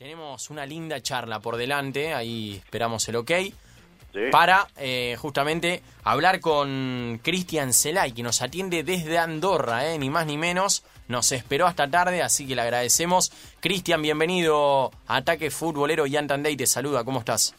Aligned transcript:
Tenemos 0.00 0.48
una 0.48 0.64
linda 0.64 1.02
charla 1.02 1.40
por 1.40 1.58
delante, 1.58 2.14
ahí 2.14 2.54
esperamos 2.54 3.06
el 3.10 3.16
ok, 3.16 3.32
para 4.32 4.66
eh, 4.78 5.14
justamente 5.20 5.82
hablar 6.04 6.40
con 6.40 7.20
Cristian 7.22 7.74
Celay, 7.74 8.12
que 8.12 8.22
nos 8.22 8.40
atiende 8.40 8.82
desde 8.82 9.18
Andorra, 9.18 9.92
eh, 9.92 9.98
ni 9.98 10.08
más 10.08 10.24
ni 10.24 10.38
menos. 10.38 10.84
Nos 11.08 11.32
esperó 11.32 11.66
hasta 11.66 11.86
tarde, 11.90 12.22
así 12.22 12.46
que 12.46 12.54
le 12.54 12.62
agradecemos. 12.62 13.30
Cristian, 13.60 14.00
bienvenido 14.00 14.90
a 15.06 15.16
Ataque 15.16 15.50
Futbolero. 15.50 16.06
Ian 16.06 16.26
Tandey 16.26 16.56
te 16.56 16.66
saluda, 16.66 17.04
¿cómo 17.04 17.18
estás? 17.18 17.54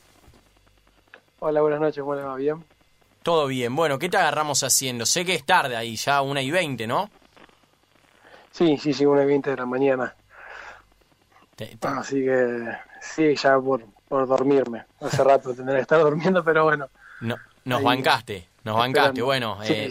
Hola, 1.41 1.61
buenas 1.61 1.79
noches, 1.79 1.99
¿cómo 1.99 2.15
le 2.15 2.23
va? 2.23 2.35
¿Bien? 2.37 2.65
Todo 3.21 3.45
bien. 3.45 3.75
Bueno, 3.75 3.99
¿qué 3.99 4.09
te 4.09 4.17
agarramos 4.17 4.63
haciendo? 4.63 5.05
Sé 5.05 5.25
que 5.25 5.35
es 5.35 5.45
tarde 5.45 5.75
ahí, 5.75 5.95
ya 5.95 6.23
una 6.23 6.41
y 6.41 6.49
veinte, 6.49 6.87
¿no? 6.87 7.11
Sí, 8.49 8.79
sí, 8.79 8.93
sí, 8.93 9.05
una 9.05 9.21
y 9.21 9.27
veinte 9.27 9.51
de 9.51 9.57
la 9.57 9.67
mañana. 9.67 10.15
Así 11.81 12.23
que 12.23 12.67
sí, 13.01 13.35
ya 13.35 13.59
por, 13.59 13.85
por 14.07 14.27
dormirme. 14.27 14.85
Hace 14.99 15.23
rato 15.23 15.53
tendré 15.53 15.75
que 15.75 15.81
estar 15.81 16.01
durmiendo, 16.01 16.43
pero 16.43 16.63
bueno. 16.63 16.89
No, 17.21 17.35
nos 17.65 17.83
bancaste, 17.83 18.47
nos 18.63 18.75
bancaste. 18.75 19.21
Bueno, 19.21 19.59
eh, 19.63 19.89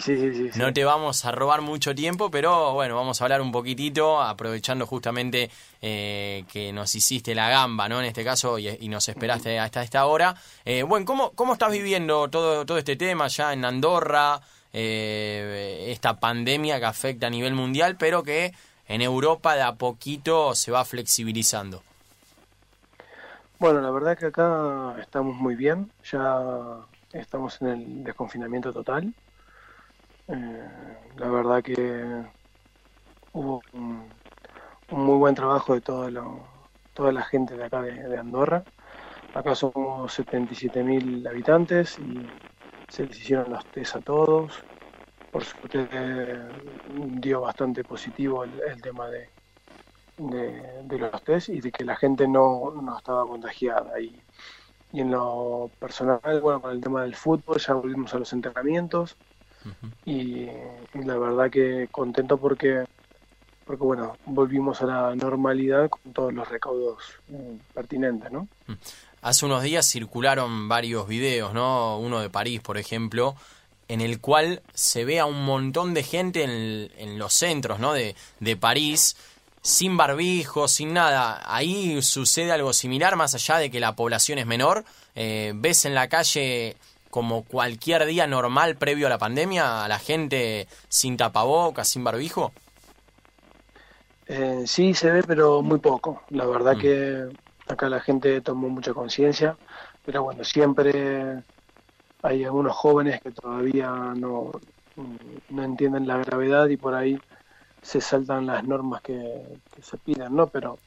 no 0.57 0.73
te 0.73 0.85
vamos 0.85 1.25
a 1.25 1.33
robar 1.33 1.61
mucho 1.61 1.95
tiempo, 1.95 2.31
pero 2.31 2.73
bueno, 2.75 2.97
vamos 2.97 3.21
a 3.21 3.25
hablar 3.25 3.41
un 3.41 3.53
poquitito, 3.53 4.21
aprovechando 4.21 4.87
justamente 4.87 5.51
eh, 5.81 6.45
que 6.53 6.73
nos 6.73 6.95
hiciste 6.95 7.35
la 7.35 7.49
gamba, 7.49 7.89
¿no? 7.89 8.01
En 8.01 8.07
este 8.07 8.25
caso, 8.25 8.59
y, 8.59 8.89
nos 8.89 9.09
esperaste 9.09 9.59
hasta 9.59 9.83
esta 9.83 10.07
hora. 10.07 10.35
Eh, 10.65 10.83
bueno, 10.83 11.07
¿cómo, 11.07 11.31
¿cómo 11.31 11.53
estás 11.53 11.71
viviendo 11.71 12.29
todo, 12.29 12.67
todo 12.67 12.79
este 12.79 12.97
tema 12.97 13.29
ya 13.29 13.53
en 13.53 13.65
Andorra? 13.65 14.41
esta 14.73 16.21
pandemia 16.21 16.79
que 16.79 16.87
afecta 16.87 17.27
a 17.27 17.31
nivel 17.31 17.55
mundial, 17.55 17.97
pero 17.99 18.23
que 18.23 18.53
en 18.91 19.03
Europa 19.03 19.55
de 19.55 19.63
a 19.63 19.77
poquito 19.77 20.57
se 20.57 20.73
va 20.73 20.85
flexibilizando. 20.85 21.81
Bueno, 23.61 23.81
la 23.81 23.91
verdad 23.93 24.19
que 24.19 24.27
acá 24.27 24.97
estamos 25.01 25.37
muy 25.37 25.55
bien, 25.55 25.93
ya 26.03 26.81
estamos 27.13 27.63
en 27.63 27.69
el 27.69 28.05
desconfinamiento 28.05 28.73
total. 28.73 29.15
Eh, 30.27 30.69
la 31.17 31.29
verdad 31.29 31.63
que 31.63 32.25
hubo 33.33 33.63
un, 33.75 34.09
muy 34.89 35.19
buen 35.19 35.37
trabajo 35.37 35.75
de 35.75 35.83
todo 35.83 36.41
toda 36.93 37.13
la 37.13 37.23
gente 37.23 37.57
de 37.57 37.65
acá 37.65 37.83
de, 37.83 38.19
Andorra. 38.19 38.65
Acá 39.35 39.55
somos 39.55 40.19
77.000 40.19 41.29
habitantes 41.29 41.97
y 42.01 42.27
se 42.89 43.07
les 43.07 43.21
hicieron 43.21 43.53
los 43.53 43.65
test 43.67 43.95
a 43.95 44.01
todos 44.01 44.65
por 45.31 45.45
suerte 45.45 45.89
dio 46.97 47.41
bastante 47.43 47.85
positivo 47.85 48.45
el, 48.45 48.83
tema 48.83 49.09
de, 49.09 49.29
de, 50.19 50.99
los 50.99 51.23
test 51.23 51.49
y 51.51 51.61
de 51.61 51.71
que 51.71 51.85
la 51.85 51.97
gente 51.97 52.27
no, 52.27 52.73
no 52.83 52.99
estaba 52.99 53.27
contagiada. 53.27 54.01
Y, 54.01 54.21
y, 54.93 55.01
en 55.01 55.11
lo 55.13 55.71
personal, 55.79 56.41
bueno, 56.41 56.61
con 56.61 56.73
el 56.73 56.81
tema 56.81 57.03
del 57.03 57.15
fútbol 57.15 57.59
ya 57.59 57.75
volvimos 57.75 58.13
a 58.15 58.19
los 58.19 58.33
entrenamientos 58.33 59.17
y, 60.05 60.47
la 60.95 61.19
verdad 61.19 61.51
que 61.51 61.89
contento 61.91 62.39
porque, 62.39 62.85
porque, 63.65 63.85
bueno, 63.85 64.17
volvimos 64.27 64.83
a 64.83 64.87
la 64.87 65.15
normalidad 65.15 65.89
con 65.89 66.13
todos 66.13 66.33
los 66.33 66.49
recaudos 66.49 67.03
eh, 67.29 67.59
pertinentes, 67.75 68.33
¿no? 68.33 68.49
Hace 69.23 69.47
unos 69.47 69.63
días 69.63 69.87
circularon 69.87 70.69
varios 70.69 71.07
videos, 71.07 71.53
¿no? 71.53 71.99
Uno 71.99 72.21
de 72.21 72.31
París, 72.31 72.61
por 72.61 72.79
ejemplo, 72.79 73.37
en 73.91 74.01
el 74.01 74.21
cual 74.21 74.63
se 74.73 75.05
ve 75.05 75.19
a 75.19 75.27
un 75.27 75.45
montón 75.45 75.95
de 75.95 76.05
gente 76.05 76.45
en, 76.45 77.19
los 77.19 77.33
centros 77.33 77.81
¿no? 77.81 77.93
de, 77.93 78.15
París, 78.57 79.17
sin 79.63 79.97
barbijo, 79.97 80.69
sin 80.69 80.95
nada. 80.95 81.43
Ahí 81.45 82.01
sucede 82.01 82.53
algo 82.53 82.73
similar, 82.73 83.17
más 83.17 83.35
allá 83.35 83.59
de 83.59 83.69
que 83.69 83.81
la 83.81 83.97
población 83.97 84.39
es 84.39 84.47
menor. 84.47 84.85
Eh, 85.17 85.55
¿Ves 85.57 85.87
en 85.87 85.97
la 85.97 86.09
calle 86.09 86.77
como 87.11 87.43
cualquier 87.43 88.07
día 88.07 88.29
normal 88.29 88.77
previo 88.77 89.09
a 89.09 89.11
la 89.11 89.19
pandemia 89.19 89.85
a 89.85 89.89
la 89.89 89.99
gente 89.99 90.69
sin 90.89 91.17
tapabocas, 91.17 91.89
sin 91.89 92.05
barbijo? 92.05 92.53
Eh, 94.29 94.63
sí, 94.67 94.95
se 94.95 95.11
ve, 95.11 95.25
pero 95.25 95.63
muy 95.63 95.81
poco. 95.81 96.23
La 96.29 96.47
verdad 96.47 96.77
mm. 96.77 96.81
que 96.81 97.29
acá 97.67 97.89
la 97.89 97.99
gente 97.99 98.41
tomó 98.41 98.69
mucha 98.69 98.95
conciencia, 98.95 99.57
pero 100.05 100.23
bueno, 100.23 100.45
siempre 100.45 101.43
hay 102.23 102.45
algunos 102.45 102.75
jóvenes 102.77 103.21
que 103.21 103.31
todavía 103.31 103.91
no, 104.17 104.53
no 105.49 105.63
entienden 105.63 106.07
la 106.07 106.19
gravedad 106.19 106.69
y 106.69 106.77
por 106.77 106.95
ahí 106.95 107.19
se 107.83 108.01
saltan 108.01 108.47
las 108.47 108.65
normas 108.65 109.01
que, 109.03 109.43
se 109.81 109.97
piden, 109.97 110.37
¿no? 110.37 110.47
Pero, 110.49 110.79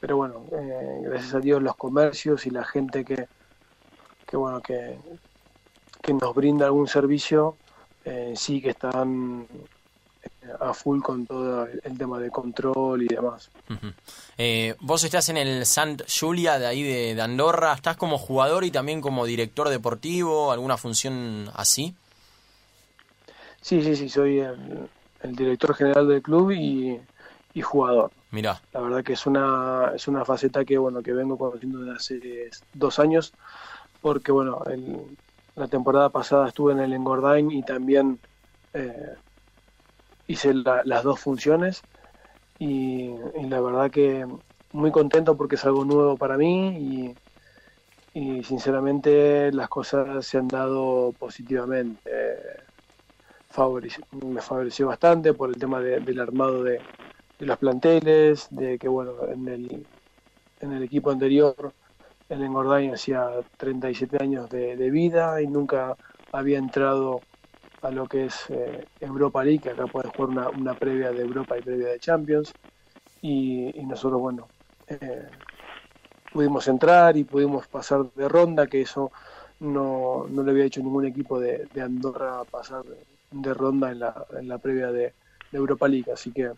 pero 0.00 0.16
bueno, 0.16 0.44
eh, 0.52 1.00
gracias 1.02 1.34
a 1.34 1.40
Dios 1.40 1.62
los 1.62 1.76
comercios 1.76 2.46
y 2.46 2.50
la 2.50 2.64
gente 2.64 3.04
que, 3.04 3.28
que 4.26 4.36
bueno, 4.36 4.60
que, 4.60 4.98
que 6.02 6.12
nos 6.12 6.34
brinda 6.34 6.66
algún 6.66 6.86
servicio, 6.86 7.56
eh, 8.04 8.34
sí 8.36 8.60
que 8.60 8.70
están 8.70 9.46
a 10.60 10.74
full 10.74 11.00
con 11.00 11.26
todo 11.26 11.66
el 11.66 11.98
tema 11.98 12.18
de 12.18 12.30
control 12.30 13.02
y 13.02 13.08
demás. 13.08 13.50
Eh, 14.38 14.74
vos 14.80 15.04
estás 15.04 15.28
en 15.28 15.36
el 15.36 15.66
Sant 15.66 16.02
Julia 16.08 16.58
de 16.58 16.66
ahí 16.66 16.82
de, 16.82 17.20
Andorra, 17.20 17.72
¿estás 17.72 17.96
como 17.96 18.18
jugador 18.18 18.64
y 18.64 18.70
también 18.70 19.00
como 19.00 19.26
director 19.26 19.68
deportivo, 19.68 20.52
alguna 20.52 20.76
función 20.76 21.50
así? 21.54 21.94
Sí, 23.60 23.82
sí, 23.82 23.96
sí, 23.96 24.08
soy 24.08 24.40
el, 24.40 24.88
director 25.22 25.74
general 25.74 26.08
del 26.08 26.22
club 26.22 26.50
y, 26.52 27.00
jugador. 27.62 28.10
Mira. 28.30 28.60
La 28.72 28.80
verdad 28.80 29.04
que 29.04 29.12
es 29.12 29.26
una, 29.26 29.92
es 29.94 30.08
una 30.08 30.24
faceta 30.24 30.64
que, 30.64 30.76
bueno, 30.76 31.02
que 31.02 31.12
vengo 31.12 31.38
conociendo 31.38 31.80
desde 31.80 31.96
hace 31.96 32.50
dos 32.72 32.98
años, 32.98 33.32
porque, 34.02 34.32
bueno, 34.32 34.62
la 35.54 35.68
temporada 35.68 36.10
pasada 36.10 36.48
estuve 36.48 36.72
en 36.72 36.80
el 36.80 36.92
Engordain 36.92 37.50
y 37.50 37.62
también... 37.62 38.18
Eh, 38.74 39.14
hice 40.26 40.54
las 40.54 41.02
dos 41.02 41.20
funciones 41.20 41.82
y, 42.58 43.10
la 43.48 43.60
verdad 43.60 43.90
que 43.90 44.26
muy 44.72 44.90
contento 44.90 45.36
porque 45.36 45.56
es 45.56 45.64
algo 45.64 45.84
nuevo 45.84 46.16
para 46.16 46.36
mí 46.36 47.14
y, 48.14 48.18
y 48.18 48.42
sinceramente 48.44 49.52
las 49.52 49.68
cosas 49.68 50.26
se 50.26 50.38
han 50.38 50.48
dado 50.48 51.12
positivamente. 51.18 52.10
me 54.24 54.40
favoreció 54.40 54.88
bastante 54.88 55.34
por 55.34 55.50
el 55.50 55.56
tema 55.56 55.80
del 55.80 56.20
armado 56.20 56.62
de, 56.62 56.80
los 57.40 57.58
planteles, 57.58 58.48
de 58.50 58.78
que 58.78 58.88
bueno, 58.88 59.12
en 59.28 59.48
el, 59.48 59.86
en 60.60 60.72
el 60.72 60.82
equipo 60.82 61.10
anterior, 61.10 61.72
el 62.28 62.42
Engordain 62.42 62.94
hacía 62.94 63.28
37 63.58 64.16
años 64.22 64.48
de, 64.48 64.76
de 64.76 64.90
vida 64.90 65.42
y 65.42 65.46
nunca 65.46 65.96
había 66.32 66.58
entrado 66.58 67.20
a 67.84 67.90
lo 67.90 68.06
que 68.06 68.26
es 68.26 68.46
eh, 68.48 68.86
Europa 68.98 69.44
League, 69.44 69.60
que 69.60 69.70
acá 69.70 69.86
puedes 69.86 70.10
jugar 70.10 70.30
una, 70.30 70.48
una, 70.48 70.74
previa 70.74 71.12
de 71.12 71.20
Europa 71.20 71.58
y 71.58 71.62
previa 71.62 71.88
de 71.88 72.00
Champions. 72.00 72.52
Y, 73.20 73.72
nosotros, 73.86 74.20
bueno, 74.20 74.48
eh, 74.88 75.28
pudimos 76.32 76.66
entrar 76.66 77.16
y 77.16 77.24
pudimos 77.24 77.66
pasar 77.68 78.10
de 78.14 78.28
ronda, 78.28 78.66
que 78.66 78.80
eso 78.80 79.12
no, 79.60 80.26
no 80.30 80.42
le 80.42 80.50
había 80.50 80.64
hecho 80.64 80.80
ningún 80.80 81.04
equipo 81.04 81.38
de, 81.38 81.68
Andorra 81.80 82.42
pasar 82.50 82.84
de, 83.30 83.54
ronda 83.54 83.90
en 83.90 84.00
la, 84.00 84.26
en 84.38 84.48
la 84.48 84.58
previa 84.58 84.90
de, 84.90 85.12
Europa 85.52 85.86
League. 85.86 86.10
Así 86.10 86.32
que, 86.32 86.50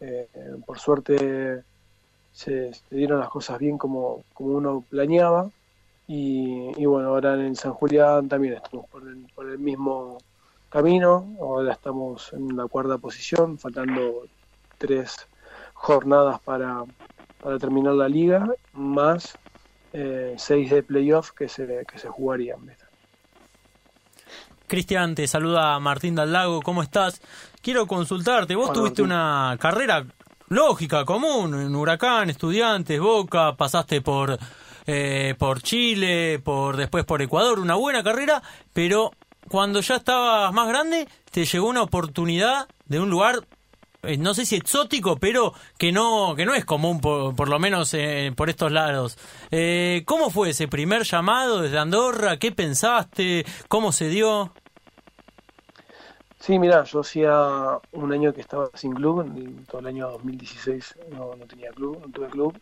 eh, 0.00 0.28
por 0.66 0.78
suerte, 0.78 1.62
se, 2.32 2.72
dieron 2.90 3.20
las 3.20 3.28
cosas 3.28 3.58
bien 3.58 3.78
como, 3.78 4.24
como 4.32 4.56
uno 4.56 4.82
planeaba. 4.88 5.50
Y, 6.08 6.72
y, 6.76 6.86
bueno, 6.86 7.08
ahora 7.08 7.34
en 7.34 7.54
San 7.54 7.74
Julián 7.74 8.28
también 8.28 8.54
estamos 8.54 8.86
por 8.88 9.06
el, 9.06 9.26
por 9.34 9.48
el 9.48 9.58
mismo 9.58 10.18
camino, 10.74 11.36
ahora 11.40 11.72
estamos 11.72 12.32
en 12.32 12.56
la 12.56 12.66
cuarta 12.66 12.98
posición, 12.98 13.60
faltando 13.60 14.24
tres 14.76 15.28
jornadas 15.72 16.40
para, 16.40 16.82
para 17.40 17.58
terminar 17.60 17.94
la 17.94 18.08
liga, 18.08 18.48
más 18.72 19.38
eh, 19.92 20.34
seis 20.36 20.70
de 20.70 20.82
playoff 20.82 21.30
que 21.30 21.48
se, 21.48 21.86
que 21.86 21.96
se 21.96 22.08
jugarían. 22.08 22.58
Cristian, 24.66 25.14
te 25.14 25.28
saluda 25.28 25.78
Martín 25.78 26.16
Lago, 26.16 26.60
¿cómo 26.60 26.82
estás? 26.82 27.22
Quiero 27.62 27.86
consultarte, 27.86 28.56
vos 28.56 28.72
tuviste 28.72 29.00
una 29.00 29.56
carrera 29.60 30.04
lógica, 30.48 31.04
común, 31.04 31.54
en 31.54 31.76
Huracán, 31.76 32.30
Estudiantes, 32.30 32.98
Boca, 32.98 33.54
pasaste 33.54 34.00
por, 34.00 34.36
eh, 34.88 35.36
por 35.38 35.62
Chile, 35.62 36.40
por 36.40 36.76
después 36.76 37.04
por 37.04 37.22
Ecuador, 37.22 37.60
una 37.60 37.76
buena 37.76 38.02
carrera, 38.02 38.42
pero 38.72 39.12
cuando 39.48 39.80
ya 39.80 39.96
estabas 39.96 40.52
más 40.52 40.68
grande, 40.68 41.08
te 41.30 41.44
llegó 41.44 41.68
una 41.68 41.82
oportunidad 41.82 42.68
de 42.86 43.00
un 43.00 43.10
lugar, 43.10 43.46
eh, 44.02 44.16
no 44.16 44.34
sé 44.34 44.46
si 44.46 44.56
exótico, 44.56 45.16
pero 45.16 45.52
que 45.78 45.92
no, 45.92 46.34
que 46.36 46.44
no 46.44 46.54
es 46.54 46.64
común, 46.64 47.00
por, 47.00 47.48
lo 47.48 47.58
menos 47.58 47.94
eh, 47.94 48.32
por 48.36 48.50
estos 48.50 48.72
lados. 48.72 49.18
Eh, 49.50 50.02
¿Cómo 50.06 50.30
fue 50.30 50.50
ese 50.50 50.68
primer 50.68 51.04
llamado 51.04 51.62
desde 51.62 51.78
Andorra? 51.78 52.38
¿Qué 52.38 52.52
pensaste? 52.52 53.44
¿Cómo 53.68 53.92
se 53.92 54.08
dio? 54.08 54.52
Sí, 56.44 56.58
mira, 56.58 56.84
yo 56.84 57.00
hacía 57.00 57.80
un 57.92 58.12
año 58.12 58.34
que 58.34 58.42
estaba 58.42 58.68
sin 58.74 58.92
club, 58.92 59.64
todo 59.66 59.80
el 59.80 59.86
año 59.86 60.10
2016 60.10 60.94
no, 61.10 61.34
no 61.36 61.46
tenía 61.46 61.70
club, 61.70 61.98
no 62.02 62.12
tuve 62.12 62.28
club, 62.28 62.60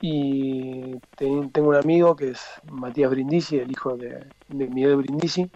Y 0.00 0.94
tengo 1.16 1.68
un 1.70 1.74
amigo 1.74 2.14
que 2.14 2.28
es 2.28 2.40
Matías 2.70 3.10
Brindisi, 3.10 3.58
el 3.58 3.72
hijo 3.72 3.96
de, 3.96 4.24
Miguel 4.50 4.94
Brindisi, 4.94 5.50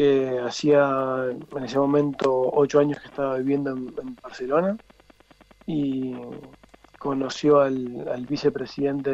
que 0.00 0.38
hacía 0.38 1.26
en 1.30 1.62
ese 1.62 1.78
momento 1.78 2.50
ocho 2.54 2.78
años 2.78 2.98
que 3.00 3.08
estaba 3.08 3.36
viviendo 3.36 3.70
en, 3.70 4.16
Barcelona 4.22 4.78
y 5.66 6.14
conoció 6.98 7.60
al, 7.60 8.26
vicepresidente 8.26 9.10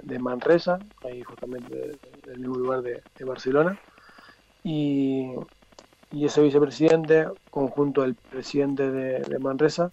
de, 0.00 0.18
Manresa, 0.20 0.78
ahí 1.04 1.24
justamente 1.24 1.98
del 2.24 2.38
mismo 2.38 2.54
lugar 2.54 2.82
de, 2.82 3.24
Barcelona, 3.24 3.80
y, 4.62 5.32
ese 6.12 6.40
vicepresidente, 6.40 7.26
conjunto 7.50 8.02
al 8.02 8.14
presidente 8.14 8.92
de 8.92 9.38
Manresa, 9.40 9.90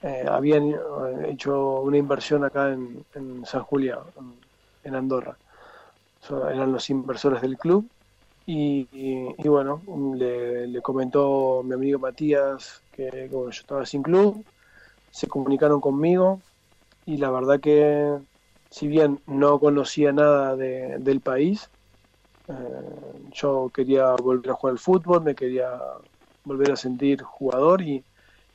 eh, 0.00 0.24
habían 0.26 0.70
eh, 0.70 0.76
hecho 1.28 1.80
una 1.80 1.98
inversión 1.98 2.44
acá 2.44 2.72
en, 2.72 3.44
San 3.44 3.62
Julián, 3.62 3.98
en, 4.84 4.94
Andorra. 4.94 5.36
eran 6.50 6.72
los 6.72 6.88
inversores 6.88 7.42
del 7.42 7.58
club 7.58 7.86
y, 8.46 9.48
bueno, 9.48 9.82
le, 10.16 10.80
comentó 10.80 11.62
mi 11.64 11.74
amigo 11.74 11.98
Matías 11.98 12.82
que 12.92 13.28
yo 13.30 13.48
estaba 13.48 13.84
sin 13.84 14.02
club, 14.02 14.44
se 15.10 15.26
comunicaron 15.26 15.80
conmigo 15.80 16.40
y 17.04 17.16
la 17.16 17.30
verdad 17.30 17.58
que 17.60 18.16
si 18.70 18.86
bien 18.86 19.20
no 19.26 19.58
conocía 19.58 20.12
nada 20.12 20.56
del 20.56 21.20
país, 21.20 21.70
eh, 22.48 22.52
yo 23.32 23.70
quería 23.74 24.12
volver 24.12 24.50
a 24.50 24.54
jugar 24.54 24.72
al 24.72 24.78
fútbol, 24.78 25.22
me 25.22 25.34
quería 25.34 25.80
volver 26.44 26.72
a 26.72 26.76
sentir 26.76 27.22
jugador 27.22 27.82
y, 27.82 28.04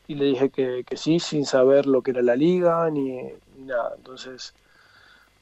y 0.07 0.15
le 0.15 0.25
dije 0.25 0.49
que, 0.49 0.85
sí, 0.95 1.19
sin 1.19 1.45
saber 1.45 1.85
lo 1.85 2.01
que 2.01 2.11
era 2.11 2.21
la 2.21 2.35
liga 2.35 2.89
ni, 2.89 3.17
nada. 3.57 3.93
Entonces 3.97 4.53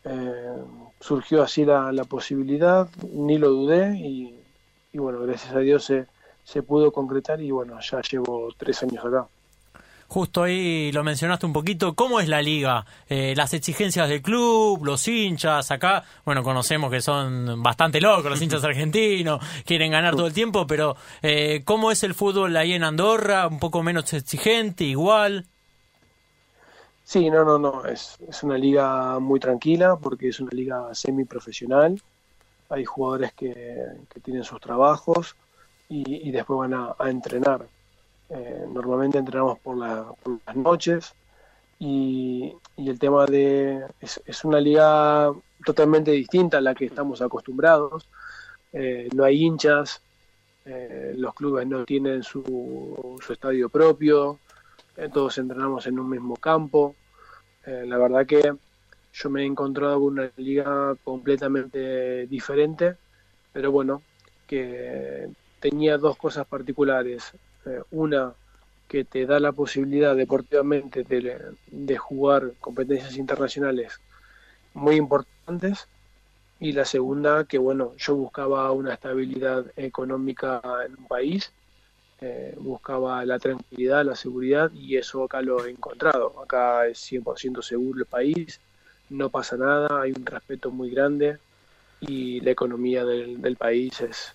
eh, 0.03 0.57
surgió 0.99 1.43
así 1.43 1.65
la, 1.65 1.91
posibilidad, 2.09 2.89
ni 3.11 3.37
lo 3.37 3.49
dudé 3.49 3.97
y, 3.97 4.38
bueno, 4.97 5.19
gracias 5.21 5.53
a 5.53 5.59
Dios 5.59 5.85
se, 5.85 6.07
se 6.43 6.63
pudo 6.63 6.91
concretar 6.91 7.39
y 7.41 7.51
bueno, 7.51 7.79
ya 7.79 8.01
llevo 8.01 8.49
tres 8.57 8.81
años 8.83 9.05
acá. 9.05 9.27
Justo 10.09 10.41
ahí 10.41 10.91
lo 10.91 11.03
mencionaste 11.03 11.45
un 11.45 11.53
poquito. 11.53 11.93
¿Cómo 11.93 12.19
es 12.19 12.27
la 12.27 12.41
liga? 12.41 12.83
Eh, 13.07 13.35
las 13.37 13.53
exigencias 13.53 14.09
del 14.09 14.23
club, 14.23 14.83
los 14.83 15.07
hinchas, 15.07 15.69
acá, 15.69 16.03
bueno, 16.25 16.41
conocemos 16.41 16.89
que 16.89 16.99
son 16.99 17.61
bastante 17.61 18.01
locos 18.01 18.31
los 18.31 18.41
hinchas 18.41 18.63
argentinos, 18.63 19.39
quieren 19.65 19.91
ganar 19.91 20.15
todo 20.15 20.25
el 20.25 20.33
tiempo, 20.33 20.65
pero 20.65 20.95
eh, 21.21 21.61
¿cómo 21.63 21.91
es 21.91 22.01
el 22.01 22.15
fútbol 22.15 22.57
ahí 22.57 22.73
en 22.73 22.83
Andorra? 22.83 23.45
¿Un 23.45 23.59
poco 23.59 23.83
menos 23.83 24.11
exigente, 24.13 24.83
igual? 24.83 25.45
Sí, 27.03 27.29
no, 27.29 27.45
no, 27.45 27.59
no, 27.59 27.85
es, 27.85 28.17
es 28.27 28.41
una 28.41 28.57
liga 28.57 29.19
muy 29.19 29.39
tranquila 29.39 29.95
porque 29.97 30.29
es 30.29 30.39
una 30.39 30.51
liga 30.51 30.89
semiprofesional. 30.93 32.01
Hay 32.69 32.85
jugadores 32.85 33.33
que, 33.33 33.85
tienen 34.23 34.43
sus 34.43 34.61
trabajos 34.61 35.35
y, 35.89 36.31
después 36.31 36.69
van 36.69 36.73
a 36.73 37.09
entrenar 37.09 37.67
eh, 38.29 38.65
normalmente 38.71 39.17
entrenamos 39.17 39.57
por, 39.59 39.75
las 39.77 40.55
noches 40.55 41.15
y, 41.79 42.53
el 42.77 42.99
tema 42.99 43.25
de... 43.25 43.85
Es, 43.99 44.45
una 44.45 44.59
liga 44.59 45.31
totalmente 45.65 46.11
distinta 46.11 46.59
a 46.59 46.61
la 46.61 46.75
que 46.75 46.85
estamos 46.85 47.21
acostumbrados. 47.21 48.07
Eh, 48.71 49.09
no 49.15 49.23
hay 49.23 49.43
hinchas, 49.43 50.01
eh, 50.65 51.13
los 51.17 51.33
clubes 51.33 51.65
no 51.67 51.85
tienen 51.85 52.21
su, 52.21 53.17
su 53.25 53.33
estadio 53.33 53.69
propio, 53.69 54.39
todos 55.13 55.37
entrenamos 55.37 55.87
en 55.87 55.97
un 55.97 56.09
mismo 56.09 56.35
campo. 56.35 56.95
la 57.65 57.97
verdad 57.97 58.25
que 58.25 58.53
yo 59.21 59.29
me 59.29 59.43
he 59.43 59.45
encontrado 59.45 59.95
con 59.99 60.13
una 60.13 60.31
liga 60.37 60.95
completamente 61.03 62.25
diferente, 62.27 62.95
pero 63.51 63.71
bueno, 63.71 64.01
que 64.47 65.29
tenía 65.59 65.97
dos 65.97 66.15
cosas 66.15 66.47
particulares. 66.47 67.33
Eh, 67.65 67.81
una 67.91 68.33
que 68.87 69.03
te 69.03 69.25
da 69.25 69.39
la 69.39 69.51
posibilidad 69.51 70.15
deportivamente 70.15 71.03
de, 71.03 71.97
jugar 71.97 72.53
competencias 72.59 73.17
internacionales 73.17 73.99
muy 74.73 74.95
importantes 74.95 75.87
y 76.59 76.71
la 76.71 76.85
segunda 76.85 77.43
que 77.43 77.59
bueno 77.59 77.93
yo 77.97 78.15
buscaba 78.15 78.71
una 78.71 78.93
estabilidad 78.93 79.65
económica 79.75 80.61
en 80.85 80.97
un 80.97 81.07
país 81.07 81.51
eh, 82.21 82.55
buscaba 82.57 83.23
la 83.25 83.37
tranquilidad 83.37 84.05
la 84.05 84.15
seguridad 84.15 84.71
y 84.71 84.97
eso 84.97 85.23
acá 85.23 85.41
lo 85.41 85.65
he 85.65 85.69
encontrado 85.69 86.39
acá 86.41 86.87
es 86.87 86.99
100% 87.11 87.61
seguro 87.61 87.99
el 87.99 88.05
país 88.05 88.59
no 89.09 89.29
pasa 89.29 89.57
nada 89.57 90.01
hay 90.01 90.11
un 90.11 90.25
respeto 90.25 90.71
muy 90.71 90.89
grande 90.89 91.37
y 92.01 92.39
la 92.41 92.51
economía 92.51 93.03
del 93.03 93.55
país 93.57 93.99
es, 94.01 94.33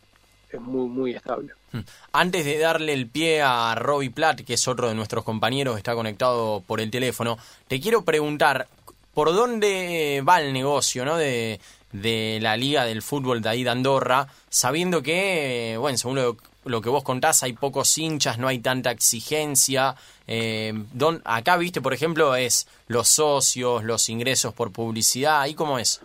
es 0.50 0.60
muy, 0.60 0.88
muy 0.88 1.12
estable. 1.12 1.52
Hmm. 1.72 1.80
Antes 2.12 2.44
de 2.44 2.58
darle 2.58 2.92
el 2.92 3.08
pie 3.08 3.42
a 3.42 3.74
Robbie 3.74 4.10
Platt, 4.10 4.42
que 4.42 4.54
es 4.54 4.68
otro 4.68 4.88
de 4.88 4.94
nuestros 4.94 5.24
compañeros, 5.24 5.76
está 5.76 5.94
conectado 5.94 6.62
por 6.66 6.80
el 6.80 6.90
teléfono, 6.90 7.38
te 7.66 7.80
quiero 7.80 8.04
preguntar, 8.04 8.68
¿por 9.14 9.32
dónde 9.32 10.22
va 10.26 10.40
el 10.40 10.52
negocio 10.52 11.04
¿no? 11.04 11.16
de, 11.16 11.58
de 11.92 12.38
la 12.42 12.56
Liga 12.56 12.84
del 12.84 13.02
Fútbol 13.02 13.40
de 13.40 13.48
ahí 13.48 13.64
de 13.64 13.70
Andorra, 13.70 14.28
sabiendo 14.50 15.02
que, 15.02 15.76
bueno, 15.78 15.96
según 15.96 16.16
lo, 16.16 16.36
que 16.64 16.88
vos 16.88 17.04
contás, 17.04 17.42
hay 17.42 17.52
pocos 17.52 17.96
hinchas, 17.98 18.38
no 18.38 18.48
hay 18.48 18.58
tanta 18.58 18.90
exigencia. 18.90 19.94
Eh, 20.26 20.72
don, 20.92 21.20
acá, 21.24 21.56
viste, 21.56 21.80
por 21.80 21.92
ejemplo, 21.92 22.34
es 22.34 22.66
los 22.88 23.08
socios, 23.08 23.84
los 23.84 24.08
ingresos 24.08 24.54
por 24.54 24.72
publicidad, 24.72 25.40
¿ahí 25.40 25.54
cómo 25.54 25.78
es? 25.78 26.00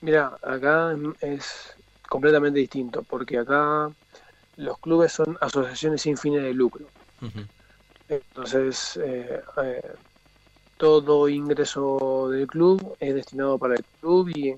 Mira, 0.00 0.36
acá 0.42 0.96
es 1.20 1.74
completamente 2.08 2.60
distinto, 2.60 3.02
porque 3.02 3.38
acá 3.38 3.90
los 4.56 4.78
clubes 4.78 5.12
son 5.12 5.36
asociaciones 5.40 6.02
sin 6.02 6.16
fines 6.16 6.42
de 6.42 6.54
lucro. 6.54 6.86
Entonces, 8.08 8.98
eh, 9.02 9.42
eh, 9.62 9.92
todo 10.76 11.28
ingreso 11.28 12.28
del 12.30 12.46
club 12.46 12.96
es 13.00 13.14
destinado 13.14 13.58
para 13.58 13.74
el 13.74 13.84
club 14.00 14.28
y, 14.28 14.56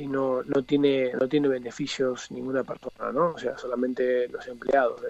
y 0.00 0.06
no, 0.06 0.42
no, 0.42 0.62
tiene, 0.62 1.12
no 1.12 1.28
tiene 1.28 1.48
beneficios 1.48 2.30
ninguna 2.30 2.64
persona, 2.64 3.12
¿no? 3.12 3.32
O 3.34 3.38
sea, 3.38 3.58
solamente 3.58 4.28
los 4.28 4.46
empleados 4.48 5.02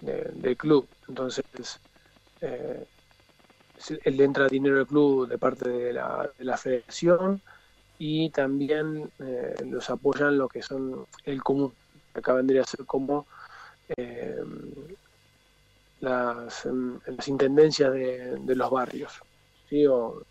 del 0.00 0.56
club. 0.58 0.86
Entonces, 1.08 1.80
eh, 2.42 2.84
le 4.04 4.24
entra 4.24 4.48
dinero 4.48 4.80
al 4.80 4.86
club 4.86 5.26
de 5.28 5.38
parte 5.38 5.70
de 5.70 5.92
la, 5.94 6.30
de 6.38 6.44
la 6.44 6.58
federación 6.58 7.40
y 7.98 8.28
también 8.30 9.10
eh, 9.18 9.54
los 9.64 9.88
apoyan 9.88 10.36
lo 10.36 10.48
que 10.48 10.60
son 10.60 11.06
el 11.24 11.42
común. 11.42 11.72
Acá 12.12 12.34
vendría 12.34 12.62
a 12.62 12.66
ser 12.66 12.84
como 12.84 13.26
eh, 13.96 14.36
las, 16.00 16.68
las, 17.06 17.28
intendencias 17.28 17.94
de, 17.94 18.54
los 18.54 18.70
barrios, 18.70 19.22
¿sí? 19.70 19.86
O, 19.86 20.22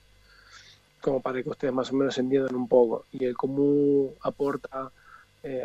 como 1.06 1.22
para 1.22 1.44
que 1.44 1.50
ustedes 1.52 1.72
más 1.72 1.92
o 1.92 1.96
menos 1.96 2.18
entiendan 2.18 2.56
un 2.56 2.68
poco. 2.68 3.06
Y 3.12 3.26
el 3.26 3.38
común 3.38 4.16
aporta 4.24 4.90
eh, 5.44 5.64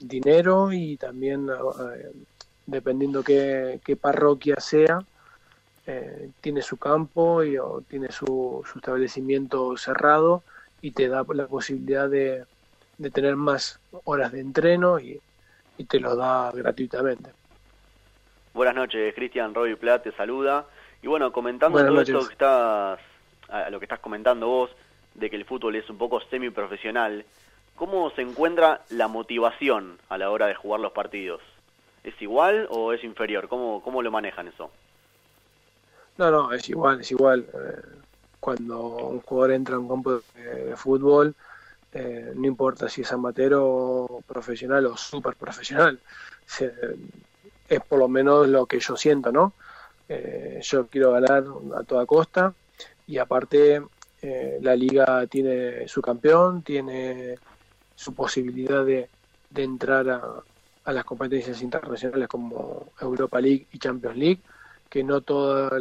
dinero 0.00 0.72
y 0.72 0.96
también, 0.96 1.48
dependiendo 2.66 3.22
qué, 3.22 3.78
qué, 3.84 3.94
parroquia 3.94 4.56
sea, 4.58 4.98
tiene 6.40 6.60
su 6.62 6.76
campo 6.76 7.44
y, 7.44 7.56
o 7.56 7.82
tiene 7.88 8.10
su, 8.10 8.64
su 8.70 8.78
establecimiento 8.78 9.76
cerrado 9.76 10.42
y 10.82 10.90
te 10.90 11.08
da 11.08 11.24
la 11.34 11.46
posibilidad 11.46 12.08
de, 12.08 12.44
tener 13.12 13.36
más 13.36 13.78
horas 14.04 14.32
de 14.32 14.40
entreno 14.40 14.98
y, 14.98 15.20
te 15.88 16.00
lo 16.00 16.16
da 16.16 16.50
gratuitamente. 16.52 17.30
Buenas 18.52 18.74
noches, 18.74 19.14
Cristian 19.14 19.54
Roy 19.54 19.76
Plat 19.76 20.02
te 20.02 20.12
saluda. 20.12 20.66
Y 21.00 21.06
bueno, 21.06 21.32
comentando 21.32 21.78
todo 21.78 22.00
esto 22.02 22.26
que 22.26 22.32
estás, 22.32 23.00
a 23.50 23.70
lo 23.70 23.78
que 23.78 23.84
estás 23.84 24.00
comentando 24.00 24.46
vos, 24.46 24.70
de 25.14 25.30
que 25.30 25.36
el 25.36 25.44
fútbol 25.44 25.76
es 25.76 25.88
un 25.90 25.98
poco 25.98 26.20
semiprofesional, 26.20 27.24
¿cómo 27.76 28.10
se 28.10 28.22
encuentra 28.22 28.82
la 28.90 29.08
motivación 29.08 29.98
a 30.08 30.18
la 30.18 30.30
hora 30.30 30.46
de 30.46 30.54
jugar 30.54 30.80
los 30.80 30.92
partidos? 30.92 31.40
¿Es 32.04 32.20
igual 32.22 32.66
o 32.70 32.92
es 32.92 33.04
inferior? 33.04 33.48
¿Cómo, 33.48 33.82
cómo 33.82 34.02
lo 34.02 34.10
manejan 34.10 34.48
eso? 34.48 34.70
No, 36.16 36.30
no, 36.30 36.52
es 36.52 36.68
igual, 36.68 37.00
es 37.00 37.10
igual. 37.10 37.46
Eh, 37.52 37.82
cuando 38.38 38.80
un 38.80 39.20
jugador 39.20 39.52
entra 39.52 39.74
en 39.74 39.82
un 39.82 39.88
campo 39.88 40.22
de, 40.34 40.76
fútbol, 40.76 41.34
eh, 41.92 42.32
no 42.34 42.46
importa 42.46 42.88
si 42.88 43.02
es 43.02 43.12
amateur 43.12 43.54
o 43.56 44.22
profesional 44.26 44.86
o 44.86 44.96
súper 44.96 45.34
profesional, 45.34 45.98
es 47.68 47.80
por 47.88 47.98
lo 47.98 48.08
menos 48.08 48.48
lo 48.48 48.66
que 48.66 48.80
yo 48.80 48.96
siento, 48.96 49.30
¿no? 49.30 49.52
Eh, 50.08 50.60
yo 50.62 50.86
quiero 50.88 51.12
ganar 51.12 51.44
a 51.76 51.84
toda 51.84 52.04
costa 52.06 52.52
y 53.10 53.18
aparte 53.18 53.82
eh, 54.22 54.58
la 54.62 54.76
liga 54.76 55.26
tiene 55.26 55.88
su 55.88 56.00
campeón, 56.00 56.62
tiene 56.62 57.36
su 57.96 58.14
posibilidad 58.14 58.84
de, 58.84 59.08
entrar 59.54 60.08
a, 60.08 60.92
las 60.92 61.04
competencias 61.04 61.60
internacionales 61.60 62.28
como 62.28 62.92
Europa 63.00 63.40
League 63.40 63.66
y 63.72 63.78
Champions 63.78 64.16
League, 64.16 64.40
que 64.88 65.02
no 65.02 65.22
todas 65.22 65.80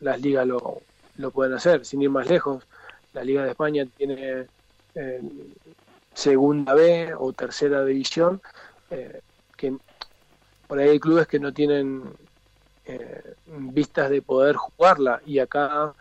las 0.00 0.20
ligas 0.20 0.46
lo, 0.46 0.82
lo 1.16 1.30
pueden 1.32 1.54
hacer. 1.54 1.84
Sin 1.84 2.00
ir 2.00 2.10
más 2.10 2.28
lejos, 2.28 2.64
la 3.12 3.24
Liga 3.24 3.42
de 3.42 3.50
España 3.50 3.84
tiene 3.96 4.46
eh, 4.94 5.20
segunda 6.14 6.74
B 6.74 7.12
o 7.18 7.32
tercera 7.32 7.84
división, 7.84 8.40
eh, 8.90 9.20
que 9.56 9.76
por 10.68 10.78
ahí 10.78 10.90
hay 10.90 11.00
clubes 11.00 11.26
que 11.26 11.40
no 11.40 11.52
tienen 11.52 12.04
eh, 12.86 13.34
vistas 13.46 14.10
de 14.10 14.22
poder 14.22 14.56
jugarla 14.56 15.20
y 15.26 15.40
acá 15.40 15.92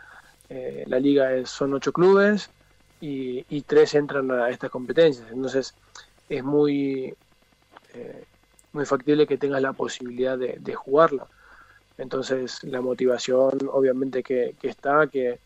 la 0.50 1.00
liga 1.00 1.34
es, 1.34 1.50
son 1.50 1.74
ocho 1.74 1.92
clubes 1.92 2.50
y, 3.01 3.62
tres 3.63 3.96
entran 3.96 4.32
a 4.32 4.50
estas 4.50 4.70
competencias, 4.70 5.30
entonces 5.32 5.75
es 6.30 6.44
muy 6.44 7.13
muy 8.74 8.86
factible 8.86 9.25
que 9.25 9.38
tengas 9.38 9.62
la 9.62 9.74
posibilidad 9.74 10.38
de, 10.38 10.75
jugarla. 10.75 11.25
Entonces 11.98 12.63
la 12.63 12.80
motivación 12.82 13.58
obviamente 13.72 14.22
que 14.24 14.56
está, 14.62 15.08
que, 15.08 15.39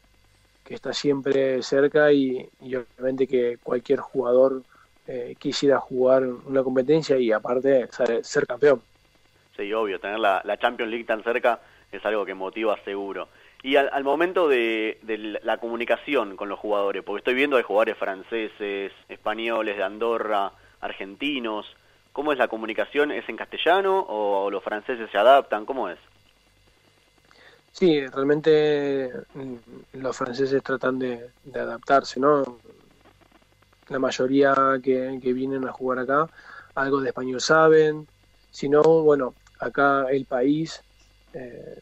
está 0.70 0.93
siempre 0.93 1.62
cerca 1.63 2.12
y, 2.12 2.48
obviamente 2.62 3.27
que 3.27 3.58
cualquier 3.62 4.00
jugador 4.00 4.63
eh, 5.08 5.36
quisiera 5.38 5.79
jugar 5.79 6.24
una 6.25 6.63
competencia 6.63 7.17
y 7.17 7.31
aparte 7.31 7.89
ser 8.22 8.48
campeón. 8.48 8.81
Sí, 9.58 9.72
obvio, 9.74 10.00
tener 10.00 10.20
la, 10.20 10.58
Champions 10.60 10.91
League 10.91 11.05
tan 11.05 11.24
cerca 11.24 11.60
es 11.91 12.05
algo 12.05 12.25
que 12.25 12.34
motiva 12.34 12.77
seguro. 12.84 13.27
Y 13.63 13.75
al, 13.75 14.03
momento 14.03 14.47
de, 14.47 14.97
la 15.43 15.57
comunicación 15.57 16.35
con 16.35 16.49
los 16.49 16.57
jugadores, 16.57 17.03
porque 17.03 17.19
estoy 17.19 17.35
viendo 17.35 17.57
hay 17.57 17.63
jugadores 17.63 17.97
franceses, 17.97 18.91
españoles, 19.07 19.77
de 19.77 19.83
Andorra, 19.83 20.51
argentinos, 20.79 21.67
¿cómo 22.11 22.31
es 22.31 22.39
la 22.39 22.47
comunicación? 22.47 23.11
¿Es 23.11 23.29
en 23.29 23.37
castellano 23.37 24.05
o 24.09 24.49
los 24.49 24.63
franceses 24.63 25.11
se 25.11 25.17
adaptan? 25.17 25.65
¿Cómo 25.65 25.89
es? 25.89 25.99
Sí, 27.71 28.05
realmente 28.07 29.11
mm, 29.33 29.55
los 29.93 30.17
franceses 30.17 30.61
tratan 30.63 30.99
de, 30.99 31.29
adaptarse, 31.53 32.19
¿no? 32.19 32.57
La 33.89 33.99
mayoría 33.99 34.79
que, 34.83 35.19
vienen 35.21 35.67
a 35.67 35.71
jugar 35.71 35.99
acá, 35.99 36.29
algo 36.75 37.01
de 37.01 37.09
español 37.09 37.41
saben, 37.41 38.07
si 38.49 38.69
no, 38.69 38.81
bueno, 38.81 39.33
acá 39.59 40.05
el 40.09 40.25
país 40.25 40.81
eh, 41.33 41.79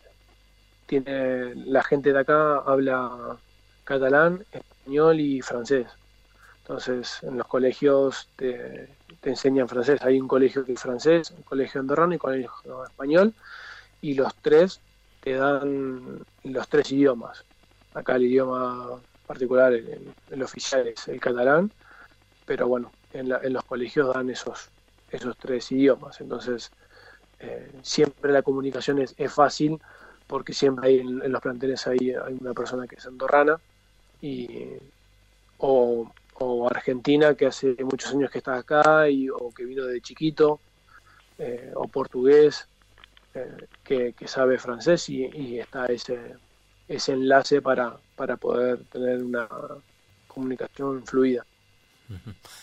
tiene, 0.89 1.53
la 1.55 1.83
gente 1.83 2.11
de 2.11 2.19
acá 2.19 2.57
habla 2.65 3.37
catalán, 3.83 4.43
español 4.51 5.19
y 5.19 5.41
francés. 5.41 5.87
Entonces, 6.61 7.21
en 7.21 7.37
los 7.37 7.47
colegios 7.47 8.27
te, 8.35 8.89
te 9.21 9.29
enseñan 9.29 9.69
francés. 9.69 10.01
Hay 10.01 10.19
un 10.19 10.27
colegio 10.27 10.65
que 10.65 10.73
es 10.73 10.81
francés, 10.81 11.31
un 11.31 11.43
colegio 11.43 11.79
andorrano 11.79 12.13
y 12.13 12.15
un 12.15 12.19
colegio 12.19 12.85
español. 12.85 13.33
Y 14.01 14.15
los 14.15 14.33
tres 14.35 14.81
te 15.21 15.33
dan 15.33 16.25
los 16.43 16.67
tres 16.67 16.91
idiomas. 16.91 17.43
Acá 17.93 18.15
el 18.15 18.23
idioma 18.23 18.99
particular, 19.27 19.73
el, 19.73 20.43
oficial 20.43 20.87
es 20.87 21.07
el 21.07 21.19
catalán, 21.19 21.71
pero 22.45 22.67
bueno, 22.67 22.91
en, 23.13 23.29
los 23.29 23.63
colegios 23.63 24.11
dan 24.13 24.29
esos, 24.31 24.69
esos 25.11 25.37
tres 25.37 25.71
idiomas. 25.71 26.19
Entonces, 26.19 26.71
eh, 27.39 27.71
siempre 27.83 28.31
la 28.31 28.41
comunicación 28.41 28.99
es, 28.99 29.15
fácil 29.31 29.79
porque 30.29 30.53
siempre 30.53 30.87
hay 30.87 30.99
en, 30.99 31.31
los 31.31 31.41
planteles 31.41 31.87
hay, 31.87 32.13
una 32.39 32.53
persona 32.53 32.87
que 32.87 32.95
es 32.95 33.05
andorrana 33.07 33.59
y, 34.21 34.47
o, 35.57 36.07
argentina 36.69 37.33
que 37.33 37.47
hace 37.47 37.75
muchos 37.83 38.11
años 38.13 38.29
que 38.29 38.37
está 38.37 38.55
acá 38.55 39.09
y, 39.09 39.27
o 39.29 39.51
que 39.51 39.65
vino 39.65 39.85
de 39.85 39.99
chiquito 40.01 40.59
eh, 41.39 41.71
o 41.75 41.87
portugués 41.87 42.67
que, 43.83 44.13
sabe 44.25 44.59
francés 44.59 45.09
y, 45.09 45.59
está 45.59 45.87
ese, 45.87 46.35
ese 46.87 47.11
enlace 47.13 47.61
para, 47.61 47.97
para 48.15 48.37
poder 48.37 48.83
tener 48.85 49.23
una 49.23 49.47
comunicación 50.27 51.03
fluida. 51.05 51.43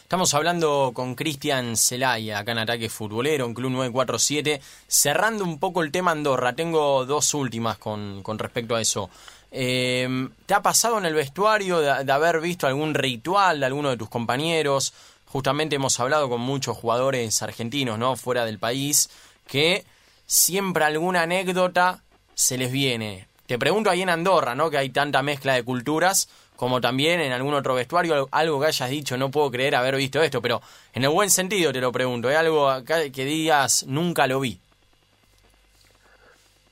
Estamos 0.03 0.35
hablando 0.35 0.93
con 0.95 1.15
Cristian 1.15 1.76
Celaya, 1.76 2.38
acá 2.38 2.53
en 2.53 2.59
Ataque 2.59 2.88
Futbolero, 2.88 3.45
en 3.45 3.55
Club 3.55 3.71
947, 3.71 4.61
cerrando 4.87 5.45
un 5.45 5.59
poco 5.59 5.83
el 5.83 5.93
tema 5.93 6.11
Andorra. 6.11 6.55
Tengo 6.55 7.07
dos 7.07 7.35
últimas 7.35 7.79
con, 7.79 8.23
con 8.23 8.38
respecto 8.38 8.75
a 8.75 8.81
eso. 8.81 9.11
Eh, 9.50 10.29
¿Te 10.47 10.55
ha 10.55 10.62
pasado 10.62 10.99
en 10.99 11.07
el 11.07 11.15
vestuario 11.15 11.81
de, 11.81 12.05
de, 12.05 12.12
haber 12.12 12.41
visto 12.41 12.67
algún 12.67 12.95
ritual 12.95 13.61
de 13.61 13.67
alguno 13.67 13.91
de 13.91 13.97
tus 13.97 14.09
compañeros? 14.09 14.93
Justamente 15.26 15.76
hemos 15.76 15.99
hablado 16.00 16.29
con 16.29 16.41
muchos 16.41 16.76
jugadores 16.76 17.43
argentinos, 17.43 17.99
¿no? 17.99 18.17
Fuera 18.17 18.45
del 18.45 18.59
país, 18.59 19.11
que 19.47 19.85
siempre 20.26 20.85
alguna 20.85 21.23
anécdota 21.23 22.03
se 22.35 22.59
les 22.59 22.71
viene. 22.73 23.29
Te 23.47 23.59
pregunto 23.59 23.91
ahí 23.91 24.03
en 24.03 24.11
Andorra, 24.11 24.55
¿no? 24.55 24.71
Que 24.71 24.79
hay 24.79 24.91
tanta 24.91 25.23
mezcla 25.23 25.55
de 25.55 25.62
culturas, 25.62 26.29
como 26.57 26.81
también 26.81 27.21
en 27.21 27.33
algún 27.33 27.55
otro 27.55 27.75
vestuario, 27.75 28.29
algo 28.31 28.61
que 28.61 28.67
hayas 28.67 28.91
dicho, 28.91 29.17
no 29.17 29.31
puedo 29.31 29.51
creer 29.51 29.75
haber 29.75 29.97
visto 29.97 30.23
esto, 30.23 30.41
pero 30.43 30.61
en 30.93 31.05
el 31.05 31.11
buen 31.11 31.31
sentido 31.31 31.73
te 31.73 31.81
lo 31.81 31.93
pregunto, 31.93 32.31
¿es 32.31 32.37
algo 32.37 32.69
que 32.85 33.25
digas, 33.25 33.85
nunca 33.87 34.27
lo 34.27 34.41
vi? 34.41 34.59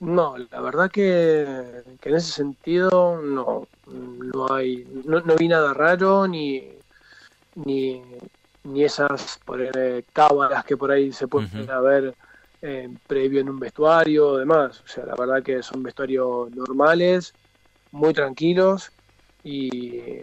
No, 0.00 0.36
la 0.36 0.60
verdad 0.60 0.90
que, 0.90 1.42
en 2.02 2.14
ese 2.14 2.32
sentido 2.32 3.20
no, 3.22 3.66
no 3.86 4.52
hay, 4.52 4.86
no, 5.04 5.22
vi 5.36 5.48
nada 5.48 5.72
raro 5.72 6.26
ni, 6.26 6.62
ni, 7.54 8.02
ni 8.64 8.84
esas 8.84 9.38
por, 9.44 9.62
eh, 9.62 10.04
cábalas 10.12 10.64
que 10.64 10.76
por 10.76 10.90
ahí 10.90 11.12
se 11.12 11.28
pueden 11.28 11.66
ver 11.82 12.14
eh, 12.60 12.88
previo 13.06 13.40
en 13.40 13.50
un 13.50 13.58
vestuario, 13.58 14.36
demás. 14.36 14.82
O 14.84 14.88
sea, 14.88 15.04
la 15.06 15.14
verdad 15.14 15.42
que 15.42 15.62
son 15.62 15.82
vestuarios 15.82 16.50
normales, 16.50 17.32
muy 17.92 18.12
tranquilos 18.12 18.90
y, 19.44 20.22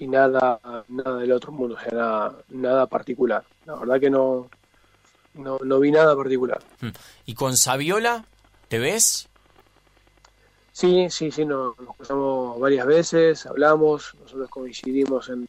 nada, 0.00 0.60
nada 0.88 1.18
del 1.18 1.32
otro 1.32 1.52
mundo, 1.52 1.76
o 1.76 1.80
sea, 1.80 1.92
nada, 1.92 2.36
nada 2.50 2.86
particular. 2.86 3.44
La 3.66 3.76
verdad 3.76 4.00
que 4.00 4.10
no, 4.10 4.50
no, 5.34 5.58
no 5.62 5.80
vi 5.80 5.90
nada 5.90 6.16
particular. 6.16 6.60
¿Y 7.24 7.34
con 7.34 7.56
Saviola 7.56 8.24
te 8.68 8.78
ves? 8.78 9.28
Sí, 10.72 11.06
sí, 11.08 11.30
sí, 11.30 11.44
nos, 11.44 11.76
cruzamos 11.76 12.58
varias 12.58 12.86
veces, 12.86 13.46
hablamos, 13.46 14.14
nosotros 14.20 14.50
coincidimos 14.50 15.28
en, 15.28 15.48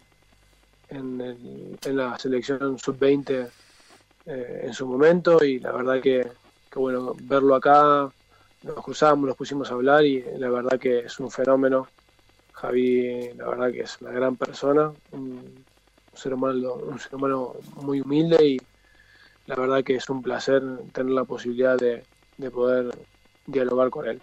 en, 0.89 1.77
en 1.83 1.97
la 1.97 2.19
selección 2.19 2.77
sub-20 2.77 3.49
eh, 4.27 4.61
en 4.63 4.73
su 4.73 4.87
momento 4.87 5.43
y 5.43 5.59
la 5.59 5.71
verdad 5.71 6.01
que, 6.01 6.27
bueno, 6.75 7.15
verlo 7.21 7.53
acá, 7.53 8.09
nos 8.63 8.83
cruzamos, 8.83 9.27
nos 9.27 9.37
pusimos 9.37 9.69
a 9.69 9.75
hablar 9.75 10.03
y 10.03 10.23
la 10.37 10.49
verdad 10.49 10.79
que 10.79 10.99
es 10.99 11.19
un 11.19 11.29
fenómeno. 11.29 11.87
Javi, 12.65 13.29
la 13.37 13.47
verdad 13.47 13.71
que 13.71 13.81
es 13.81 13.97
una 14.01 14.11
gran 14.11 14.35
persona, 14.35 14.91
un 15.11 15.63
ser 16.13 16.33
humano, 16.33 16.73
un 16.73 16.99
ser 16.99 17.15
humano 17.15 17.53
muy 17.75 18.01
humilde 18.01 18.45
y 18.45 18.61
la 19.45 19.55
verdad 19.55 19.83
que 19.83 19.95
es 19.95 20.09
un 20.09 20.21
placer 20.21 20.63
tener 20.91 21.13
la 21.13 21.25
posibilidad 21.25 21.77
de, 21.77 22.03
poder 22.49 22.97
dialogar 23.45 23.89
con 23.89 24.07
él. 24.07 24.21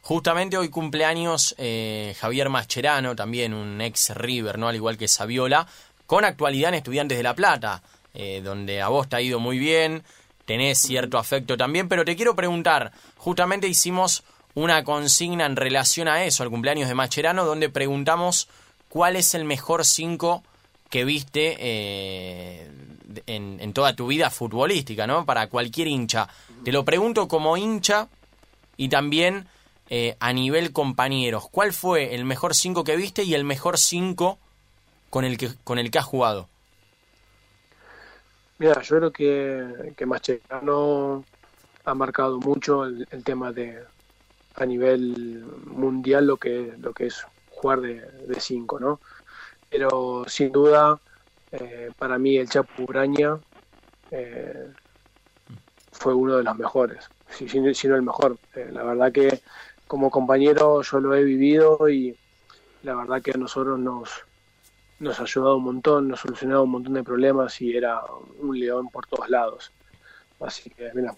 Justamente 0.00 0.56
hoy 0.56 0.68
cumpleaños 0.68 1.54
eh, 1.58 2.14
Javier 2.18 2.48
Mascherano, 2.48 3.14
también 3.14 3.54
un 3.54 3.80
ex 3.80 4.14
River, 4.16 4.58
¿no? 4.58 4.68
Al 4.68 4.76
igual 4.76 4.96
que 4.96 5.08
Saviola, 5.08 5.66
con 6.06 6.24
actualidad 6.24 6.70
en 6.70 6.76
Estudiantes 6.76 7.18
de 7.18 7.22
La 7.22 7.34
Plata. 7.34 7.82
Eh, 8.14 8.42
donde 8.44 8.82
a 8.82 8.88
vos 8.88 9.08
te 9.08 9.16
ha 9.16 9.22
ido 9.22 9.40
muy 9.40 9.58
bien, 9.58 10.04
tenés 10.44 10.78
cierto 10.78 11.16
afecto 11.16 11.56
también, 11.56 11.88
pero 11.88 12.04
te 12.04 12.14
quiero 12.14 12.36
preguntar, 12.36 12.92
justamente 13.16 13.68
hicimos 13.68 14.22
una 14.54 14.84
consigna 14.84 15.46
en 15.46 15.56
relación 15.56 16.08
a 16.08 16.24
eso, 16.24 16.42
al 16.42 16.50
cumpleaños 16.50 16.88
de 16.88 16.94
Macherano, 16.94 17.44
donde 17.44 17.68
preguntamos 17.68 18.48
cuál 18.88 19.16
es 19.16 19.34
el 19.34 19.44
mejor 19.44 19.84
5 19.84 20.42
que 20.90 21.04
viste 21.04 21.56
eh, 21.58 22.70
en, 23.26 23.72
toda 23.72 23.96
tu 23.96 24.06
vida 24.06 24.28
futbolística, 24.28 25.06
¿no? 25.06 25.24
Para 25.24 25.48
cualquier 25.48 25.88
hincha. 25.88 26.28
Te 26.64 26.72
lo 26.72 26.84
pregunto 26.84 27.28
como 27.28 27.56
hincha 27.56 28.08
y 28.76 28.90
también 28.90 29.46
eh, 29.88 30.16
a 30.20 30.32
nivel 30.32 30.72
compañeros. 30.72 31.48
¿Cuál 31.50 31.72
fue 31.72 32.14
el 32.14 32.24
mejor 32.26 32.54
5 32.54 32.84
que 32.84 32.96
viste 32.96 33.24
y 33.24 33.34
el 33.34 33.44
mejor 33.44 33.78
5 33.78 34.38
con 35.08 35.24
el 35.24 35.38
que, 35.38 35.50
con 35.64 35.78
el 35.78 35.90
que 35.90 35.98
has 35.98 36.04
jugado? 36.04 36.48
Mira, 38.58 38.80
yo 38.82 38.96
creo 38.98 39.12
que, 39.12 39.92
que 39.96 40.06
Mascherano 40.06 41.24
ha 41.84 41.94
marcado 41.94 42.38
mucho 42.38 42.84
el, 42.84 43.06
tema 43.24 43.52
de 43.52 43.82
a 44.54 44.66
nivel 44.66 45.44
mundial 45.66 46.26
lo 46.26 46.36
que 46.36 46.74
lo 46.78 46.92
que 46.92 47.06
es 47.06 47.26
jugar 47.50 47.80
de, 47.80 48.40
cinco, 48.40 48.80
¿no? 48.80 49.00
Pero 49.70 50.24
sin 50.26 50.50
duda, 50.50 51.00
eh, 51.52 51.90
para 51.96 52.18
mí 52.18 52.36
el 52.36 52.48
Chapu 52.48 52.86
Braña 52.86 53.38
eh, 54.10 54.68
fue 55.92 56.14
uno 56.14 56.36
de 56.36 56.42
los 56.42 56.56
mejores, 56.56 57.08
si, 57.28 57.48
si, 57.48 57.60
no 57.60 57.96
el 57.96 58.02
mejor. 58.02 58.36
Eh, 58.54 58.68
la 58.72 58.82
verdad 58.82 59.12
que 59.12 59.40
como 59.86 60.10
compañero 60.10 60.82
yo 60.82 61.00
lo 61.00 61.14
he 61.14 61.22
vivido 61.22 61.88
y 61.88 62.16
la 62.82 62.94
verdad 62.94 63.22
que 63.22 63.32
a 63.32 63.38
nosotros 63.38 63.78
nos, 63.78 64.10
nos 64.98 65.20
ha 65.20 65.22
ayudado 65.22 65.56
un 65.56 65.64
montón, 65.64 66.08
nos 66.08 66.20
ha 66.20 66.22
solucionado 66.22 66.64
un 66.64 66.70
montón 66.70 66.94
de 66.94 67.04
problemas 67.04 67.60
y 67.60 67.76
era 67.76 68.00
un 68.40 68.58
león 68.58 68.88
por 68.88 69.06
todos 69.06 69.28
lados. 69.28 69.72
Así 70.40 70.70
que, 70.70 70.90
mira, 70.94 71.14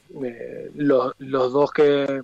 los, 0.75 1.15
los, 1.19 1.53
dos 1.53 1.71
que, 1.73 2.23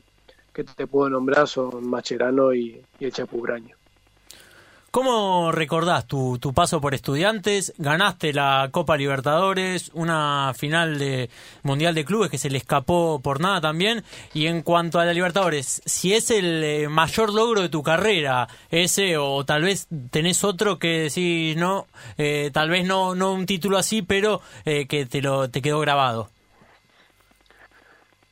te 0.64 0.87
puedo 0.87 1.11
nombrar 1.11 1.49
son 1.49 1.88
Macherano 1.88 2.52
y, 2.55 2.81
y 2.99 3.05
el. 3.05 3.76
¿Cómo 4.90 5.52
recordás 5.52 6.05
tu, 6.09 6.38
tu 6.40 6.52
paso 6.52 6.81
por 6.81 6.95
estudiantes? 6.95 7.73
Ganaste 7.79 8.33
la 8.33 8.71
Copa 8.73 8.97
Libertadores, 8.97 9.93
una 9.95 10.52
final 10.57 10.99
de 10.99 11.31
Mundial 11.62 11.95
de 11.95 12.05
Clubes 12.05 12.29
que 12.29 12.38
se 12.38 12.50
le 12.50 12.59
escapó 12.59 13.21
por 13.23 13.38
nada 13.38 13.61
también. 13.61 14.02
Y 14.35 14.47
en 14.47 14.62
cuanto 14.62 14.99
a 14.99 15.05
la 15.05 15.12
Libertadores, 15.12 15.81
si 15.87 16.14
es 16.14 16.33
el 16.33 16.64
eh, 16.64 16.88
mayor 16.88 17.33
logro 17.33 17.61
de 17.62 17.69
tu 17.69 17.85
carrera, 17.85 18.49
ese 18.69 19.17
o 19.17 19.45
tal 19.45 19.62
vez 19.62 19.87
tenés 20.11 20.43
otro 20.43 20.81
que 20.81 21.02
decís, 21.02 21.57
no, 21.57 21.87
eh, 22.19 22.50
tal 22.52 22.69
vez 22.69 22.85
no, 22.85 23.14
no 23.14 23.33
un 23.33 23.47
título 23.47 23.79
así, 23.79 24.02
pero 24.02 24.40
eh, 24.64 24.88
que 24.88 25.07
te, 25.07 25.23
lo, 25.23 25.49
te 25.49 25.62
quedó 25.62 25.79
grabado. 25.79 26.31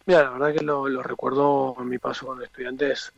Mira, 0.08 0.22
la 0.22 0.30
verdad 0.30 0.54
que 0.54 0.64
lo, 0.64 1.02
recuerdo 1.02 1.76
en 1.78 1.86
mi 1.86 1.98
paso 1.98 2.28
con 2.28 2.42
estudiantes 2.42 3.12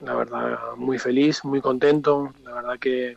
la 0.00 0.14
verdad 0.14 0.74
muy 0.74 0.98
feliz, 0.98 1.44
muy 1.44 1.60
contento, 1.60 2.34
la 2.42 2.54
verdad 2.54 2.76
que 2.76 3.16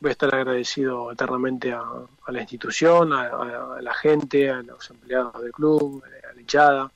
voy 0.00 0.08
a 0.08 0.12
estar 0.12 0.34
agradecido 0.34 1.12
eternamente 1.12 1.74
a, 1.74 1.84
la 2.28 2.40
institución, 2.40 3.12
a, 3.12 3.78
la 3.82 3.92
gente, 3.92 4.48
a 4.48 4.62
los 4.62 4.90
empleados 4.90 5.42
del 5.42 5.52
club, 5.52 6.02
a 6.06 6.32
la 6.32 6.40
hinchada, 6.40 6.90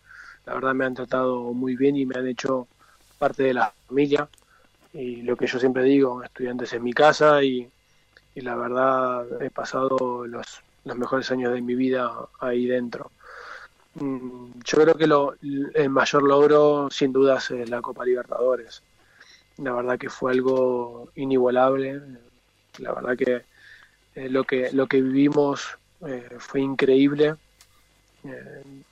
la 0.47 0.55
verdad 0.55 0.73
me 0.73 0.87
han 0.87 0.95
tratado 0.95 1.53
muy 1.53 1.77
bien 1.77 1.99
y 1.99 2.07
me 2.07 2.19
han 2.19 2.29
hecho 2.29 2.67
parte 3.19 3.43
de 3.43 3.53
la 3.53 3.71
familia. 3.89 4.27
Y 4.95 5.21
lo 5.21 5.37
que 5.37 5.47
yo 5.47 5.59
siempre 5.59 5.83
digo, 5.83 6.23
estudiantes 6.23 6.73
en 6.73 6.83
mi 6.83 6.95
casa 6.95 7.43
y, 7.43 7.71
la 8.37 8.57
verdad 8.57 9.43
he 9.43 9.51
pasado 9.51 10.27
los 10.27 10.63
mejores 10.97 11.31
años 11.31 11.53
de 11.53 11.61
mi 11.61 11.75
vida 11.75 12.11
ahí 12.41 12.65
dentro. 12.65 13.11
Mm, 14.01 14.61
yo 14.65 14.79
creo 14.79 14.95
que 14.95 15.07
lo, 15.07 15.35
el 15.43 15.91
mayor 15.91 16.23
logro 16.23 16.89
sin 16.91 17.13
dudas 17.13 17.51
es 17.51 17.69
la 17.69 17.81
Copa 17.81 18.05
Libertadores 18.05 18.83
la 19.59 19.73
verdad 19.73 19.99
que 19.99 20.11
fue 20.11 20.33
algo 20.33 21.11
inigualable. 21.15 22.01
La 22.79 22.93
verdad 22.93 23.17
que 23.17 23.45
eh, 24.15 24.29
lo 24.29 24.45
que 24.45 24.71
lo 24.73 24.87
que 24.87 25.01
vivimos 25.01 25.79
eh, 26.07 26.37
fue 26.39 26.61
increíble. 26.61 27.37
Eh, 28.25 28.83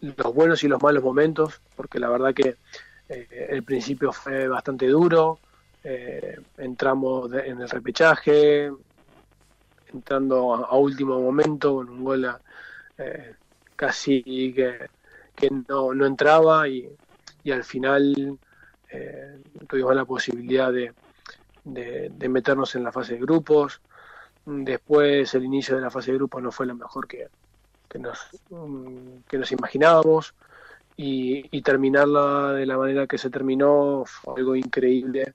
los 0.00 0.34
buenos 0.34 0.62
y 0.64 0.68
los 0.68 0.82
malos 0.82 1.02
momentos, 1.02 1.60
porque 1.76 2.00
la 2.00 2.08
verdad 2.08 2.34
que 2.34 2.56
el 3.08 3.62
principio 3.62 4.12
fue 4.12 4.48
bastante 4.48 4.86
duro. 4.88 5.38
entramos 6.58 7.32
en 7.32 7.60
el 7.60 7.68
repechaje, 7.68 8.72
entrando 9.92 10.54
a, 10.54 10.76
último 10.76 11.20
momento 11.20 11.74
con 11.76 11.88
un 11.90 12.04
gol 12.04 12.36
casi 13.82 14.22
que, 14.22 14.78
que 15.34 15.50
no, 15.68 15.92
no 15.92 16.06
entraba 16.06 16.68
y, 16.68 16.88
y 17.42 17.50
al 17.50 17.64
final 17.64 18.38
eh, 18.88 19.40
tuvimos 19.68 19.96
la 19.96 20.04
posibilidad 20.04 20.72
de, 20.72 20.92
de, 21.64 22.28
meternos 22.28 22.76
en 22.76 22.84
la 22.84 22.92
fase 22.92 23.14
de 23.14 23.20
grupos. 23.20 23.80
Después 24.46 25.34
el 25.34 25.42
inicio 25.42 25.74
de 25.74 25.82
la 25.82 25.90
fase 25.90 26.12
de 26.12 26.18
grupos 26.18 26.40
no 26.40 26.52
fue 26.52 26.66
lo 26.66 26.76
mejor 26.76 27.08
que, 27.08 27.26
que, 27.88 27.98
nos, 27.98 28.20
que 29.26 29.38
nos 29.38 29.50
imaginábamos 29.50 30.32
y, 30.96 31.60
terminarla 31.62 32.52
de 32.52 32.66
la 32.66 32.78
manera 32.78 33.08
que 33.08 33.18
se 33.18 33.30
terminó 33.30 34.04
fue 34.06 34.34
algo 34.36 34.54
increíble. 34.54 35.34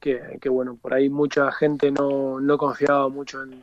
Que, 0.00 0.36
que 0.40 0.48
bueno, 0.48 0.74
por 0.74 0.94
ahí 0.94 1.08
mucha 1.08 1.52
gente 1.52 1.92
no, 1.92 2.40
no 2.40 2.58
confiaba 2.58 3.08
mucho 3.08 3.44
en, 3.44 3.62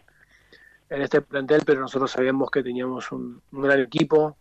en 0.91 1.01
este 1.01 1.21
plantel, 1.21 1.63
pero 1.65 1.81
nosotros 1.81 2.12
sabíamos 2.12 2.51
que 2.51 2.62
teníamos 2.62 3.12
un, 3.12 3.41
gran 3.51 3.79
equipo, 3.79 4.38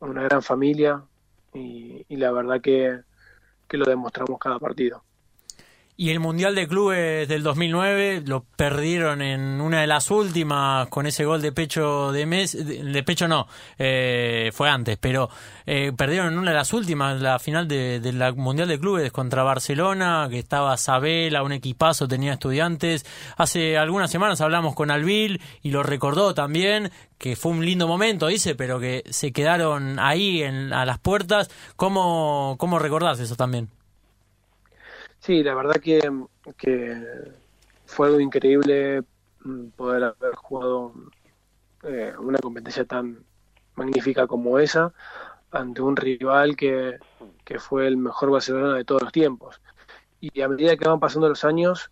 una 0.00 0.22
gran 0.24 0.42
familia 0.42 1.02
y 1.54 2.04
la 2.16 2.32
verdad 2.32 2.60
que, 2.60 3.00
que 3.68 3.76
lo 3.76 3.86
demostramos 3.86 4.38
cada 4.38 4.58
partido. 4.58 5.02
Y 5.96 6.10
el 6.10 6.18
Mundial 6.18 6.56
de 6.56 6.66
Clubes 6.66 7.28
del 7.28 7.44
2009 7.44 8.24
lo 8.26 8.42
perdieron 8.56 9.22
en 9.22 9.60
una 9.60 9.80
de 9.80 9.86
las 9.86 10.10
últimas 10.10 10.88
con 10.88 11.06
ese 11.06 11.24
gol 11.24 11.40
de 11.40 11.52
pecho 11.52 12.10
de 12.10 12.26
mes, 12.26 12.56
de 12.66 13.02
pecho 13.04 13.28
no, 13.28 13.46
eh, 13.78 14.50
fue 14.52 14.68
antes, 14.68 14.98
pero 14.98 15.30
eh, 15.66 15.92
perdieron 15.96 16.32
en 16.32 16.38
una 16.40 16.50
de 16.50 16.56
las 16.56 16.72
últimas 16.72 17.22
la 17.22 17.38
final 17.38 17.68
del 17.68 18.02
de, 18.02 18.32
Mundial 18.32 18.66
de 18.66 18.80
Clubes 18.80 19.12
contra 19.12 19.44
Barcelona, 19.44 20.26
que 20.28 20.40
estaba 20.40 20.76
Sabela, 20.78 21.44
un 21.44 21.52
equipazo, 21.52 22.08
tenía 22.08 22.32
estudiantes. 22.32 23.06
Hace 23.36 23.78
algunas 23.78 24.10
semanas 24.10 24.40
hablamos 24.40 24.74
con 24.74 24.90
Alvil 24.90 25.40
y 25.62 25.70
lo 25.70 25.84
recordó 25.84 26.34
también, 26.34 26.90
que 27.18 27.36
fue 27.36 27.52
un 27.52 27.64
lindo 27.64 27.86
momento, 27.86 28.26
dice, 28.26 28.56
pero 28.56 28.80
que 28.80 29.04
se 29.10 29.30
quedaron 29.32 30.00
ahí 30.00 30.42
en, 30.42 30.72
a 30.72 30.86
las 30.86 30.98
puertas. 30.98 31.52
¿Cómo, 31.76 32.56
cómo 32.58 32.80
recordás 32.80 33.20
eso 33.20 33.36
también? 33.36 33.68
Sí, 35.24 35.42
la 35.42 35.54
verdad 35.54 35.76
que, 35.76 36.00
que 36.58 37.02
fue 37.86 38.08
algo 38.08 38.20
increíble 38.20 39.02
mm, 39.42 39.68
poder 39.68 40.04
haber 40.04 40.34
jugado 40.34 40.92
eh, 41.82 42.12
una 42.18 42.38
competencia 42.40 42.84
tan 42.84 43.24
magnífica 43.74 44.26
como 44.26 44.58
esa 44.58 44.92
ante 45.50 45.80
un 45.80 45.96
rival 45.96 46.56
que, 46.56 46.98
fue 47.58 47.86
el 47.86 47.96
mejor 47.96 48.32
Barcelona 48.32 48.74
de 48.74 48.84
todos 48.84 49.00
los 49.02 49.12
tiempos. 49.12 49.62
Y 50.20 50.42
a 50.42 50.48
medida 50.48 50.76
que 50.76 50.86
van 50.86 51.00
pasando 51.00 51.30
los 51.30 51.44
años, 51.44 51.90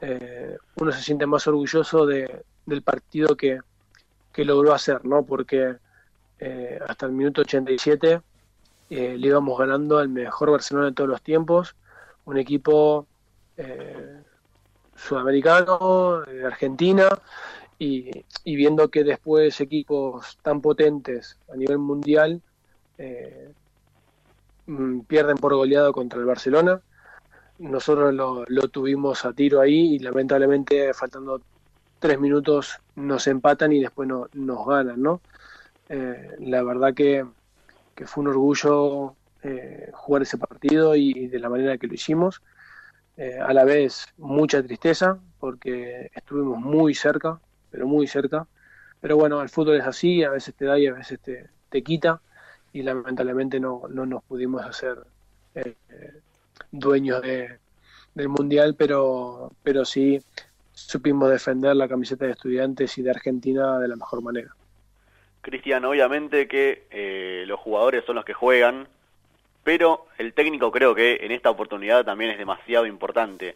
eh, 0.00 0.56
uno 0.76 0.92
se 0.92 1.02
siente 1.02 1.26
más 1.26 1.48
orgulloso 1.48 2.06
de, 2.06 2.44
del 2.64 2.82
partido 2.82 3.36
que, 3.36 3.58
que 4.32 4.44
logró 4.44 4.72
hacer, 4.72 5.04
¿no? 5.04 5.24
Porque 5.24 5.78
eh, 6.38 6.78
hasta 6.88 7.06
el 7.06 7.12
minuto 7.12 7.40
87 7.40 8.20
le 8.90 9.26
íbamos 9.26 9.58
ganando 9.58 9.98
al 9.98 10.08
mejor 10.08 10.52
Barcelona 10.52 10.86
de 10.86 10.92
todos 10.92 11.10
los 11.10 11.22
tiempos 11.22 11.74
un 12.28 12.36
equipo 12.36 13.06
eh, 13.56 14.20
sudamericano, 14.94 16.20
de 16.26 16.44
Argentina, 16.44 17.08
y, 17.78 18.10
viendo 18.44 18.88
que 18.88 19.02
después 19.02 19.60
equipos 19.60 20.36
tan 20.42 20.60
potentes 20.60 21.38
a 21.50 21.56
nivel 21.56 21.78
mundial 21.78 22.42
eh, 22.98 23.52
mm, 24.66 25.00
pierden 25.00 25.38
por 25.38 25.54
goleado 25.54 25.92
contra 25.92 26.18
el 26.18 26.26
Barcelona. 26.26 26.80
Nosotros 27.58 28.14
lo, 28.14 28.68
tuvimos 28.68 29.24
a 29.24 29.32
tiro 29.32 29.60
ahí 29.60 29.94
y 29.94 29.98
lamentablemente 29.98 30.92
faltando 30.92 31.40
tres 31.98 32.20
minutos 32.20 32.78
nos 32.94 33.26
empatan 33.26 33.72
y 33.72 33.80
después 33.80 34.06
no, 34.06 34.28
nos 34.34 34.66
ganan, 34.66 35.00
¿no? 35.02 35.20
Eh, 35.88 36.36
la 36.40 36.62
verdad 36.62 36.92
que, 36.94 37.24
fue 38.04 38.22
un 38.22 38.28
orgullo 38.28 39.14
eh, 39.42 39.90
jugar 39.92 40.22
ese 40.22 40.36
partido 40.36 40.96
y, 40.96 41.28
de 41.28 41.38
la 41.38 41.48
manera 41.48 41.78
que 41.78 41.86
lo 41.86 41.94
hicimos. 41.94 42.42
Eh, 43.16 43.38
a 43.40 43.52
la 43.52 43.64
vez 43.64 44.06
mucha 44.16 44.62
tristeza 44.62 45.18
porque 45.38 46.10
estuvimos 46.14 46.58
muy 46.58 46.94
cerca, 46.94 47.40
pero 47.70 47.86
muy 47.86 48.06
cerca. 48.06 48.46
Pero 49.00 49.16
bueno, 49.16 49.40
el 49.40 49.48
fútbol 49.48 49.76
es 49.76 49.86
así, 49.86 50.24
a 50.24 50.30
veces 50.30 50.54
te 50.54 50.64
da 50.64 50.78
y 50.78 50.88
a 50.88 50.92
veces 50.92 51.20
te, 51.20 51.48
te 51.68 51.82
quita 51.82 52.20
y 52.72 52.82
lamentablemente 52.82 53.60
no, 53.60 53.82
no 53.88 54.06
nos 54.06 54.24
pudimos 54.24 54.62
hacer 54.62 54.98
eh, 55.54 55.74
dueños 56.72 57.22
de, 57.22 57.58
del 58.14 58.28
mundial, 58.28 58.74
pero, 58.76 59.52
pero 59.62 59.84
sí 59.84 60.20
supimos 60.72 61.30
defender 61.30 61.76
la 61.76 61.88
camiseta 61.88 62.26
de 62.26 62.32
estudiantes 62.32 62.98
y 62.98 63.02
de 63.02 63.10
Argentina 63.10 63.78
de 63.78 63.88
la 63.88 63.96
mejor 63.96 64.20
manera. 64.22 64.54
Cristian, 65.42 65.84
obviamente 65.84 66.48
que 66.48 67.44
los 67.46 67.58
jugadores 67.60 68.04
son 68.04 68.16
los 68.16 68.24
que 68.24 68.34
juegan, 68.34 68.88
pero 69.68 70.06
el 70.16 70.32
técnico 70.32 70.72
creo 70.72 70.94
que 70.94 71.18
en 71.20 71.30
esta 71.30 71.50
oportunidad 71.50 72.02
también 72.02 72.30
es 72.30 72.38
demasiado 72.38 72.86
importante. 72.86 73.54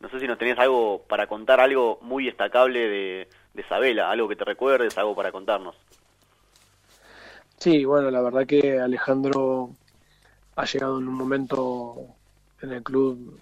No 0.00 0.08
sé 0.08 0.18
si 0.18 0.26
nos 0.26 0.38
tenías 0.38 0.58
algo 0.58 1.02
para 1.06 1.26
contar, 1.26 1.60
algo 1.60 1.98
muy 2.00 2.24
destacable 2.24 2.88
de, 2.88 3.28
de 3.52 3.64
Sabela, 3.64 4.10
algo 4.10 4.26
que 4.26 4.36
te 4.36 4.46
recuerdes, 4.46 4.96
algo 4.96 5.14
para 5.14 5.30
contarnos. 5.30 5.76
Sí, 7.58 7.84
bueno, 7.84 8.10
la 8.10 8.22
verdad 8.22 8.46
que 8.46 8.80
Alejandro 8.80 9.68
ha 10.56 10.64
llegado 10.64 10.98
en 10.98 11.06
un 11.06 11.12
momento 11.12 12.06
en 12.62 12.72
el 12.72 12.82
club 12.82 13.38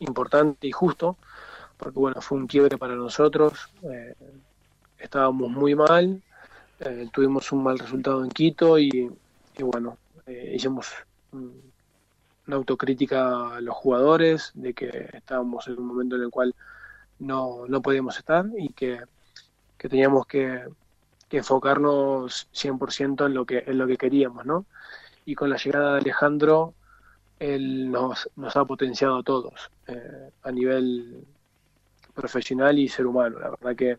importante 0.00 0.66
y 0.66 0.72
justo, 0.72 1.18
porque 1.76 2.00
bueno, 2.00 2.20
fue 2.20 2.38
un 2.38 2.48
quiebre 2.48 2.78
para 2.78 2.96
nosotros, 2.96 3.70
eh, 3.84 4.14
estábamos 4.98 5.48
muy 5.48 5.76
mal, 5.76 6.20
eh, 6.80 7.08
tuvimos 7.12 7.52
un 7.52 7.62
mal 7.62 7.78
resultado 7.78 8.24
en 8.24 8.30
Quito 8.30 8.76
y, 8.76 9.08
y 9.56 9.62
bueno, 9.62 9.98
eh, 10.26 10.54
hicimos 10.56 10.88
una 11.32 12.56
autocrítica 12.56 13.56
a 13.56 13.60
los 13.60 13.74
jugadores 13.76 14.52
de 14.54 14.74
que 14.74 15.08
estábamos 15.12 15.68
en 15.68 15.78
un 15.78 15.86
momento 15.86 16.16
en 16.16 16.22
el 16.22 16.30
cual 16.30 16.54
no, 17.18 17.66
no 17.68 17.82
podíamos 17.82 18.16
estar 18.18 18.46
y 18.56 18.70
que, 18.70 19.00
teníamos 19.78 20.26
que, 20.26 20.64
enfocarnos 21.30 22.48
100% 22.52 23.26
en 23.26 23.34
lo 23.34 23.46
que 23.46 23.62
en 23.66 23.78
lo 23.78 23.86
que 23.86 23.96
queríamos, 23.96 24.44
¿no? 24.44 24.66
Y 25.24 25.36
con 25.36 25.48
la 25.48 25.58
llegada 25.58 25.92
de 25.92 26.00
Alejandro, 26.00 26.74
él 27.38 27.90
nos, 27.90 28.28
nos 28.36 28.56
ha 28.56 28.64
potenciado 28.64 29.18
a 29.18 29.22
todos 29.22 29.70
eh, 29.86 30.30
a 30.42 30.50
nivel 30.50 31.24
profesional 32.14 32.78
y 32.78 32.88
ser 32.88 33.06
humano. 33.06 33.38
La 33.38 33.50
verdad 33.50 33.76
que 33.76 33.98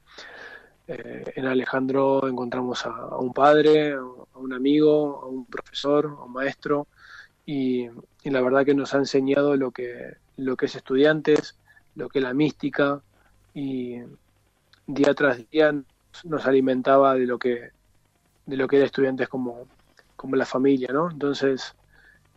eh, 0.87 1.33
en 1.35 1.45
Alejandro 1.45 2.27
encontramos 2.27 2.85
a, 2.85 3.17
un 3.17 3.33
padre, 3.33 3.93
a 3.93 4.01
un 4.35 4.53
amigo, 4.53 5.21
a 5.21 5.27
un 5.27 5.45
profesor, 5.45 6.05
a 6.05 6.23
un 6.23 6.33
maestro, 6.33 6.87
y, 7.45 7.87
la 8.23 8.41
verdad 8.41 8.65
que 8.65 8.73
nos 8.73 8.93
ha 8.93 8.97
enseñado 8.97 9.55
lo 9.55 9.71
que, 9.71 10.15
lo 10.37 10.55
que 10.55 10.67
es 10.67 10.75
estudiantes, 10.75 11.57
lo 11.95 12.09
que 12.09 12.19
es 12.19 12.23
la 12.23 12.33
mística, 12.33 13.01
y 13.53 13.97
día 14.87 15.13
tras 15.13 15.49
día 15.49 15.73
nos 16.23 16.45
alimentaba 16.45 17.15
de 17.15 17.25
lo 17.25 17.39
que 17.39 17.71
de 18.45 18.57
lo 18.57 18.67
que 18.67 18.77
era 18.77 18.85
estudiantes 18.85 19.29
como, 19.29 19.67
como 20.15 20.35
la 20.35 20.45
familia, 20.45 20.89
¿no? 20.91 21.09
Entonces 21.09 21.75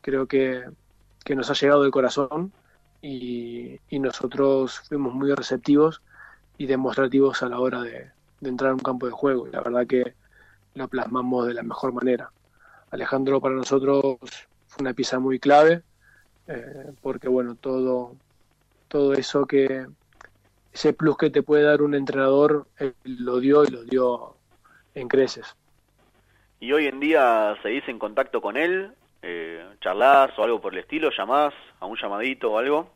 creo 0.01 0.27
que, 0.27 0.65
que 1.25 1.35
nos 1.35 1.51
ha 1.51 1.55
llegado 1.55 1.85
el 1.85 1.91
corazón 1.91 2.53
y, 3.03 3.81
y, 3.89 3.99
nosotros 3.99 4.81
fuimos 4.89 5.15
muy 5.15 5.33
receptivos 5.35 6.03
y 6.59 6.67
demostrativos 6.67 7.43
a 7.43 7.49
la 7.49 7.59
hora 7.59 7.83
de, 7.83 8.11
de 8.41 8.49
entrar 8.49 8.71
a 8.71 8.75
un 8.75 8.81
campo 8.81 9.07
de 9.07 9.13
juego. 9.13 9.49
Y 9.49 9.51
la 9.51 9.61
verdad 9.61 9.87
que 9.87 10.15
lo 10.75 10.89
plasmamos 10.89 11.47
de 11.47 11.55
la 11.55 11.63
mejor 11.63 11.93
manera. 11.93 12.31
Alejandro 12.91 13.41
para 13.41 13.55
nosotros 13.55 14.19
fue 14.75 14.83
una 14.83 14.95
pieza 14.95 15.21
muy 15.21 15.39
clave, 15.39 15.83
eh, 16.49 16.93
porque 17.01 17.29
bueno, 17.29 17.55
todo, 17.55 18.17
todo 18.89 19.15
eso 19.15 19.47
que, 19.47 19.87
ese 20.73 20.93
plus 20.93 21.17
que 21.17 21.31
te 21.31 21.43
puede 21.43 21.63
dar 21.63 21.81
un 21.81 21.95
entrenador, 21.95 22.67
lo 23.05 23.39
dio 23.39 23.65
y 23.65 23.69
lo 23.69 23.85
dio 23.85 24.37
en 24.95 25.07
creces. 25.07 25.55
¿Y 26.59 26.73
hoy 26.73 26.87
en 26.87 26.99
día 26.99 27.57
seguís 27.63 27.87
en 27.89 27.99
contacto 27.99 28.41
con 28.41 28.57
él? 28.57 28.93
Eh, 29.23 29.65
¿Charlás 29.81 30.37
o 30.39 30.43
algo 30.43 30.61
por 30.61 30.73
el 30.73 30.81
estilo? 30.81 31.11
¿Llamás 31.17 31.55
a 31.79 31.87
un 31.87 31.97
llamadito 31.97 32.53
o 32.53 32.59
algo? 32.59 32.91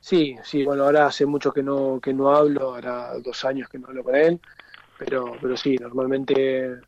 Sí, 0.00 0.36
sí, 0.42 0.64
bueno, 0.64 0.84
ahora 0.84 1.06
hace 1.06 1.24
mucho 1.24 1.52
que 1.52 1.62
no, 1.62 1.98
que 2.00 2.12
no 2.12 2.34
hablo, 2.34 2.74
ahora 2.74 3.18
dos 3.20 3.44
años 3.44 3.68
que 3.68 3.78
no 3.78 3.86
hablo 3.88 4.04
con 4.04 4.16
él, 4.16 4.40
pero, 4.98 5.36
pero 5.40 5.56
sí, 5.56 5.76
normalmente 5.76 6.80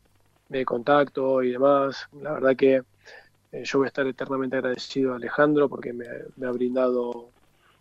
me 0.49 0.65
contacto 0.65 1.41
y 1.41 1.51
demás. 1.51 2.07
La 2.21 2.33
verdad 2.33 2.55
que 2.55 2.81
eh, 3.55 3.63
yo 3.63 3.79
voy 3.79 3.85
a 3.85 3.87
estar 3.87 4.05
eternamente 4.05 4.57
agradecido 4.57 5.13
a 5.13 5.15
Alejandro 5.15 5.69
porque 5.69 5.93
me, 5.93 6.05
ha 6.05 6.51
brindado 6.51 7.29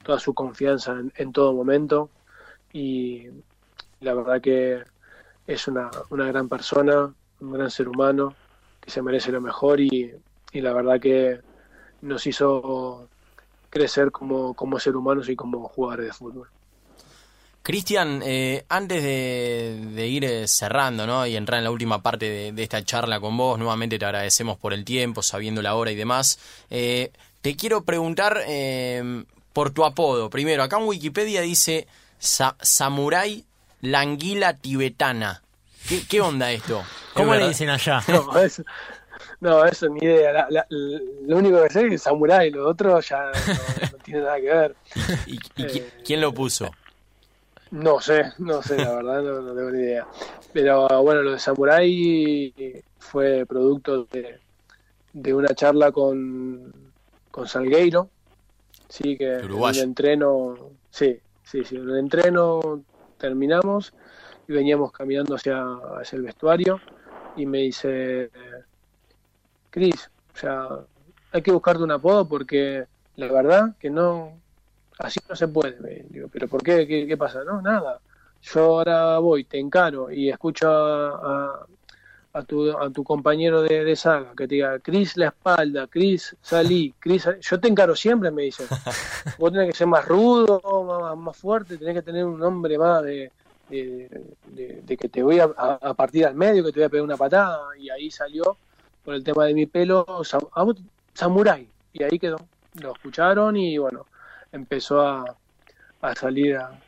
toda 0.05 0.21
su 0.21 0.33
confianza 0.33 0.97
en, 1.17 1.33
todo 1.33 1.53
momento 1.53 2.11
y 2.73 3.27
la 4.01 4.15
verdad 4.15 4.41
que 4.41 4.85
es 5.47 5.67
una, 5.67 5.91
una 6.11 6.27
gran 6.27 6.49
persona, 6.49 7.13
un 7.41 7.53
gran 7.53 7.71
ser 7.71 7.89
humano 7.89 8.35
que 8.81 8.91
se 8.91 9.03
merece 9.03 9.33
lo 9.33 9.41
mejor 9.41 9.81
y, 9.81 10.15
y 10.53 10.61
la 10.61 10.73
verdad 10.73 11.01
que 11.01 11.41
nos 12.03 12.25
hizo 12.27 13.09
crecer 13.69 14.13
como, 14.13 14.55
como 14.55 14.79
ser 14.79 14.95
humanos 14.95 15.29
y 15.29 15.35
como 15.35 15.69
jugadores 15.69 16.07
de 16.07 16.13
fútbol. 16.13 16.49
Cristian, 17.65 18.21
eh, 18.23 18.67
antes 18.69 19.03
de, 19.03 20.07
ir 20.07 20.23
eh, 20.27 20.47
cerrando 20.47 21.07
¿no? 21.07 21.27
y 21.27 21.35
entrar 21.35 21.57
en 21.57 21.65
la 21.65 21.71
última 21.71 22.03
parte 22.03 22.53
de, 22.53 22.63
esta 22.63 22.85
charla 22.85 23.21
con 23.21 23.39
vos, 23.39 23.59
nuevamente 23.59 23.99
te 23.99 24.05
agradecemos 24.05 24.59
por 24.59 24.75
el 24.75 24.85
tiempo, 24.85 25.23
sabiendo 25.23 25.63
la 25.63 25.75
hora 25.75 25.91
y 25.91 25.95
demás. 25.95 26.39
Eh, 26.69 27.11
te 27.41 27.57
quiero 27.57 27.83
preguntar 27.83 28.43
por 29.55 29.71
tu 29.71 29.87
apodo. 29.87 30.29
Primero, 30.29 30.63
acá 30.63 30.77
en 30.77 30.85
Wikipedia 30.85 31.41
dice 31.41 31.89
Samurai 32.19 33.47
Languila 33.81 34.59
Tibetana. 34.59 35.43
¿Qué, 36.07 36.21
onda 36.21 36.53
esto? 36.53 36.85
¿Cómo 37.15 37.35
le 37.35 37.49
dicen 37.49 37.71
allá? 37.71 38.03
No, 39.41 39.65
eso 39.65 39.89
ni 39.89 40.01
idea. 40.01 40.47
lo 41.27 41.37
único 41.37 41.63
que 41.63 41.71
sé 41.71 41.87
es 41.87 42.03
Samurai, 42.03 42.51
lo 42.51 42.69
otro 42.69 43.01
ya 43.01 43.31
no, 43.93 43.99
tiene 43.99 44.21
nada 44.21 44.37
que 44.37 44.47
ver. 44.47 44.77
¿Y, 45.27 45.39
eh, 45.57 45.91
quién 46.05 46.21
lo 46.21 46.33
puso? 46.33 46.71
No 47.75 48.01
sé, 48.01 48.33
no 48.39 48.63
sé, 48.63 48.77
la 48.77 48.95
verdad, 48.95 49.21
no, 49.21 49.53
tengo 49.53 49.71
ni 49.73 49.83
idea. 49.83 50.07
Pero 50.53 51.03
bueno, 51.03 51.23
lo 51.23 51.33
de 51.33 51.41
Samurai 51.41 52.55
fue 52.99 53.45
producto 53.47 54.07
de, 55.13 55.35
una 55.35 55.53
charla 55.57 55.91
con, 55.91 56.73
con 57.33 57.49
Salgueiro, 57.49 58.11
sí, 58.89 59.17
que 59.17 59.39
en 59.39 59.51
el 59.51 59.79
entreno, 59.81 60.55
sí, 60.89 61.19
sí, 61.43 61.65
sí, 61.65 61.75
en 61.75 61.91
el 61.91 61.99
entreno 61.99 62.85
terminamos 63.19 63.93
y 64.47 64.53
veníamos 64.53 64.93
caminando 64.93 65.35
hacia, 65.35 65.65
hacia 66.01 66.17
el 66.17 66.23
vestuario 66.23 66.81
y 67.35 67.45
me 67.45 67.59
dice 67.59 68.31
Cris, 69.71 70.13
o 70.33 70.37
sea, 70.39 70.69
hay 71.33 71.43
que 71.43 71.51
buscarte 71.51 71.83
un 71.83 71.91
apodo 71.91 72.29
porque 72.29 72.87
la 73.17 73.33
verdad 73.33 73.75
que 73.81 73.91
no, 73.91 74.44
así 74.99 75.21
no 75.29 75.37
se 75.37 75.49
puede. 75.49 76.05
digo, 76.09 76.29
pero 76.33 76.49
¿por 76.49 76.63
qué? 76.63 76.87
qué? 76.87 77.17
pasa? 77.17 77.45
No, 77.45 77.61
nada. 77.61 78.01
Yo 78.43 78.63
ahora 78.63 79.19
voy, 79.19 79.45
te 79.45 79.59
encaro 79.59 80.11
y 80.11 80.29
escucho 80.29 80.69
a, 80.69 81.67
a, 82.35 82.43
tu, 82.43 82.71
a 82.77 82.91
tu 82.91 83.03
compañero 83.03 83.63
de, 83.63 83.85
de, 83.85 83.97
saga 83.97 84.33
que 84.37 84.47
te 84.47 84.57
diga, 84.57 84.79
Cris 84.81 85.17
la 85.17 85.29
espalda, 85.29 85.87
Cris 85.87 86.37
salí, 86.43 86.95
Cris, 86.99 87.27
yo 87.41 87.61
te 87.61 87.69
encaro 87.69 87.97
siempre, 87.97 88.31
me 88.31 88.43
dice. 88.43 88.67
Vos 89.39 89.51
tenés 89.51 89.71
que 89.71 89.77
ser 89.77 89.87
más 89.87 90.05
rudo, 90.07 90.61
más, 91.17 91.37
fuerte, 91.37 91.79
tenés 91.79 91.95
que 91.95 92.03
tener 92.03 92.25
un 92.25 92.39
nombre 92.39 92.77
más 92.77 93.03
de, 93.03 93.31
de, 93.71 94.97
que 94.99 95.09
te 95.09 95.23
voy 95.23 95.41
a, 95.41 95.45
a, 95.45 95.95
partir 95.95 96.27
al 96.27 96.35
medio, 96.35 96.63
que 96.65 96.73
te 96.73 96.81
voy 96.81 96.87
a 96.87 96.91
pegar 96.91 97.05
una 97.05 97.17
patada. 97.17 97.61
Y 97.79 97.89
ahí 97.89 98.11
salió 98.11 98.59
por 99.05 99.15
el 99.15 99.25
tema 99.25 99.47
de 99.47 99.55
mi 99.55 99.67
pelo, 99.67 100.07
Samurai. 101.15 101.67
Y 101.93 102.03
ahí 102.03 102.19
quedó. 102.19 102.39
Lo 102.81 102.93
escucharon 102.93 103.57
y 103.57 103.79
bueno, 103.79 104.05
empezó 104.55 105.01
a, 105.01 105.37
a 106.01 106.15
salir 106.15 106.57
a, 106.57 106.79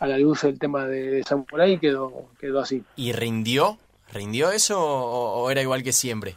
la 0.00 0.18
luz 0.18 0.44
el 0.44 0.58
tema 0.58 0.84
de, 0.86 1.22
Samurai 1.24 1.72
y 1.72 1.78
quedó, 1.78 2.28
quedó 2.38 2.60
así. 2.60 2.84
¿Y 2.96 3.12
rindió? 3.12 3.78
¿Rindió 4.12 4.52
eso 4.52 4.78
o, 4.78 5.50
era 5.50 5.62
igual 5.62 5.82
que 5.82 5.92
siempre? 5.92 6.36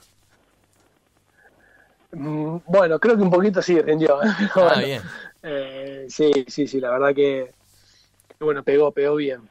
Mm, 2.13 2.57
bueno, 2.65 2.97
creo 2.99 3.17
que 3.17 3.23
un 3.23 3.29
poquito 3.29 3.61
sí 3.61 3.79
rindió. 3.81 4.19
ah, 4.55 4.79
bien. 4.79 5.01
Eh, 5.43 6.07
sí, 6.09 6.31
sí, 6.47 6.67
sí, 6.67 6.79
la 6.79 6.91
verdad 6.91 7.13
que, 7.13 7.53
bueno, 8.39 8.63
pegó, 8.63 8.91
pegó 8.91 9.15
bien. 9.15 9.41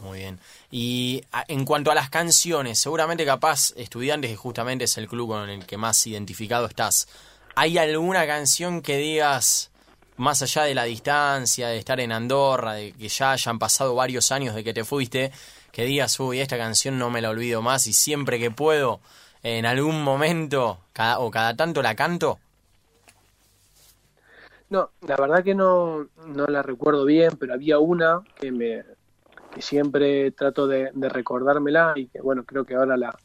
Muy 0.00 0.18
bien. 0.18 0.38
Y 0.70 1.24
en 1.48 1.64
cuanto 1.64 1.90
a 1.90 1.94
las 1.94 2.08
canciones, 2.08 2.78
seguramente 2.78 3.24
capaz 3.24 3.72
Estudiantes, 3.76 4.30
que 4.30 4.36
justamente 4.36 4.84
es 4.84 4.96
el 4.96 5.08
club 5.08 5.28
con 5.28 5.50
el 5.50 5.66
que 5.66 5.76
más 5.76 6.06
identificado 6.06 6.66
estás, 6.66 7.08
¿hay 7.56 7.78
alguna 7.78 8.26
canción 8.26 8.80
que 8.80 8.96
digas, 8.96 9.72
más 10.18 10.42
allá 10.42 10.64
de 10.64 10.74
la 10.74 10.84
distancia, 10.84 11.68
de 11.68 11.78
estar 11.78 12.00
en 12.00 12.12
Andorra, 12.12 12.74
de 12.74 12.92
que 12.92 13.08
ya 13.08 13.32
hayan 13.32 13.58
pasado 13.58 13.94
varios 13.94 14.30
años 14.32 14.54
de 14.54 14.64
que 14.64 14.74
te 14.74 14.84
fuiste, 14.84 15.32
que 15.72 15.84
digas, 15.84 16.18
uy, 16.20 16.40
esta 16.40 16.58
canción 16.58 16.98
no 16.98 17.08
me 17.08 17.22
la 17.22 17.30
olvido 17.30 17.62
más 17.62 17.86
y 17.86 17.92
siempre 17.92 18.38
que 18.38 18.50
puedo, 18.50 19.00
en 19.42 19.64
algún 19.64 20.02
momento 20.02 20.78
cada, 20.92 21.20
o 21.20 21.30
cada 21.30 21.54
tanto 21.54 21.82
la 21.82 21.94
canto? 21.94 22.38
No, 24.70 24.90
la 25.06 25.16
verdad 25.16 25.44
que 25.44 25.54
no, 25.54 26.08
no 26.26 26.46
la 26.46 26.62
recuerdo 26.62 27.04
bien, 27.04 27.36
pero 27.38 27.54
había 27.54 27.78
una 27.78 28.20
que 28.38 28.52
me, 28.52 28.82
que 29.54 29.62
siempre 29.62 30.30
trato 30.32 30.66
de, 30.66 30.90
recordármela 30.94 31.92
y 31.96 32.08
que 32.08 32.20
bueno, 32.20 32.44
creo 32.44 32.64
que 32.64 32.74
ahora 32.74 32.96
la, 32.96 33.16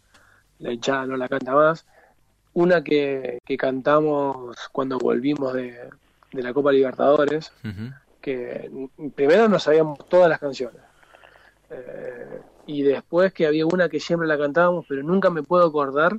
la 0.60 0.72
hinchada 0.72 1.06
no 1.08 1.18
la 1.18 1.28
canta 1.28 1.54
más. 1.54 1.86
Una 2.54 2.84
que, 2.84 3.40
que 3.44 3.58
cantamos 3.58 4.56
cuando 4.72 5.00
volvimos 5.00 5.54
de, 5.54 5.90
de 6.34 6.44
la 6.44 6.54
Copa 6.54 6.72
Libertadores, 6.72 7.52
que 8.22 8.70
primero 9.16 9.48
no 9.48 9.60
sabíamos 9.60 10.00
todas 10.10 10.30
las 10.30 10.40
canciones. 10.40 10.82
Eh, 11.70 12.42
y 12.66 12.82
después 12.84 13.34
que 13.34 13.48
había 13.48 13.66
una 13.66 13.90
que 13.90 14.00
siempre 14.00 14.28
la 14.28 14.38
cantábamos, 14.38 14.86
pero 14.88 15.04
nunca 15.04 15.30
me 15.30 15.44
puedo 15.44 15.66
acordar 15.66 16.18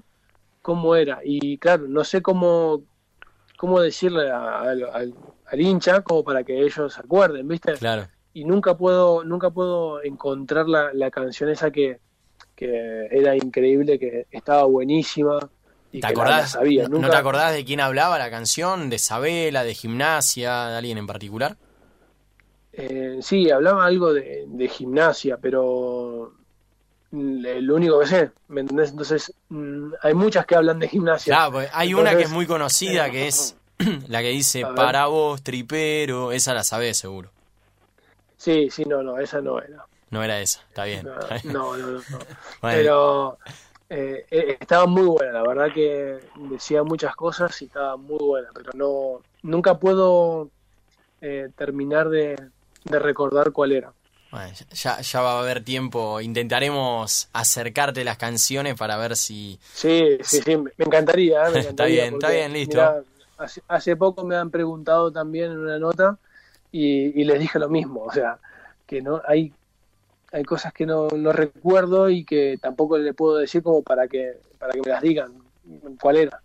cómo 0.62 0.96
era. 0.96 1.20
Y 1.24 1.58
claro, 1.58 1.86
no 1.88 2.04
sé 2.04 2.22
cómo, 2.22 2.82
cómo 3.56 3.80
decirle 3.80 4.30
al, 4.30 5.14
al 5.46 5.60
hincha 5.60 6.02
como 6.02 6.24
para 6.24 6.44
que 6.44 6.60
ellos 6.60 6.94
se 6.94 7.00
acuerden, 7.00 7.46
¿viste? 7.48 7.74
Claro 7.74 8.08
y 8.34 8.44
nunca 8.44 8.76
puedo, 8.76 9.24
nunca 9.24 9.50
puedo 9.50 10.02
encontrar 10.02 10.68
la, 10.68 10.92
la 10.92 11.10
canción 11.10 11.48
esa 11.50 11.70
que, 11.70 12.00
que 12.56 13.06
era 13.10 13.36
increíble, 13.36 13.98
que 13.98 14.26
estaba 14.32 14.64
buenísima. 14.64 15.38
Y 15.94 16.00
¿Te 16.00 16.08
acordás? 16.08 16.58
¿No 16.90 17.08
te 17.08 17.16
acordás 17.16 17.52
de 17.52 17.64
quién 17.64 17.78
hablaba 17.78 18.18
la 18.18 18.28
canción? 18.28 18.90
¿De 18.90 18.98
Sabela, 18.98 19.62
de 19.62 19.74
gimnasia, 19.74 20.66
de 20.66 20.76
alguien 20.78 20.98
en 20.98 21.06
particular? 21.06 21.56
Eh, 22.72 23.20
sí, 23.22 23.48
hablaba 23.48 23.86
algo 23.86 24.12
de, 24.12 24.42
de, 24.48 24.68
gimnasia, 24.68 25.36
pero 25.36 26.32
lo 27.12 27.74
único 27.76 28.00
que 28.00 28.06
sé, 28.06 28.30
¿me 28.48 28.62
entendés? 28.62 28.90
Entonces, 28.90 29.32
mm, 29.50 29.92
hay 30.02 30.14
muchas 30.14 30.44
que 30.46 30.56
hablan 30.56 30.80
de 30.80 30.88
gimnasia. 30.88 31.32
Claro, 31.32 31.52
pues, 31.52 31.70
hay 31.72 31.94
una 31.94 32.16
que 32.16 32.24
es 32.24 32.30
muy 32.30 32.46
conocida, 32.46 33.08
que 33.08 33.28
es 33.28 33.54
la 34.08 34.20
que 34.20 34.30
dice, 34.30 34.66
para 34.74 35.06
vos, 35.06 35.44
tripero, 35.44 36.32
esa 36.32 36.54
la 36.54 36.64
sabés 36.64 36.98
seguro. 36.98 37.30
Sí, 38.36 38.68
sí, 38.68 38.84
no, 38.84 39.00
no, 39.04 39.16
esa 39.20 39.40
no 39.40 39.60
era. 39.60 39.86
No 40.10 40.24
era 40.24 40.40
esa, 40.40 40.60
está 40.68 40.86
bien. 40.86 41.06
No, 41.44 41.76
no, 41.76 41.86
no. 41.86 42.00
Pero 42.60 43.38
eh, 43.96 44.26
eh, 44.28 44.56
estaba 44.58 44.86
muy 44.86 45.06
buena, 45.06 45.30
la 45.30 45.42
verdad 45.46 45.72
que 45.72 46.18
decía 46.50 46.82
muchas 46.82 47.14
cosas 47.14 47.62
y 47.62 47.66
estaba 47.66 47.96
muy 47.96 48.18
buena, 48.18 48.48
pero 48.52 48.72
no, 48.74 49.22
nunca 49.42 49.78
puedo 49.78 50.50
eh, 51.20 51.50
terminar 51.56 52.08
de, 52.08 52.36
recordar 52.86 53.52
cuál 53.52 53.70
era. 53.70 53.92
Bueno, 54.32 54.52
ya, 54.72 55.00
ya 55.00 55.20
va 55.20 55.34
a 55.34 55.40
haber 55.42 55.62
tiempo, 55.62 56.20
intentaremos 56.20 57.28
acercarte 57.32 58.02
las 58.02 58.18
canciones 58.18 58.74
para 58.74 58.96
ver 58.96 59.14
si... 59.14 59.60
Sí, 59.72 60.18
sí, 60.22 60.42
sí, 60.44 60.56
me 60.56 60.72
encantaría. 60.78 61.44
está 61.54 61.84
bien, 61.84 62.14
está 62.14 62.30
bien, 62.30 62.52
listo. 62.52 62.82
hace, 63.38 63.62
hace 63.68 63.94
poco 63.94 64.24
me 64.24 64.34
han 64.34 64.50
preguntado 64.50 65.12
también 65.12 65.52
en 65.52 65.58
una 65.58 65.78
nota 65.78 66.18
y, 66.72 67.22
les 67.22 67.38
dije 67.38 67.60
lo 67.60 67.68
mismo, 67.68 68.02
o 68.02 68.12
sea, 68.12 68.38
que 68.88 69.00
no 69.00 69.22
hay 69.28 69.52
hay 70.34 70.42
cosas 70.42 70.72
que 70.72 70.84
no, 70.84 71.08
no 71.08 71.32
recuerdo 71.32 72.10
y 72.10 72.24
que 72.24 72.58
tampoco 72.60 72.98
le 72.98 73.14
puedo 73.14 73.36
decir 73.36 73.62
como 73.62 73.82
para 73.82 74.08
que 74.08 74.32
para 74.58 74.72
que 74.72 74.80
me 74.80 74.88
las 74.88 75.02
digan 75.02 75.32
cuál 76.00 76.16
era. 76.16 76.40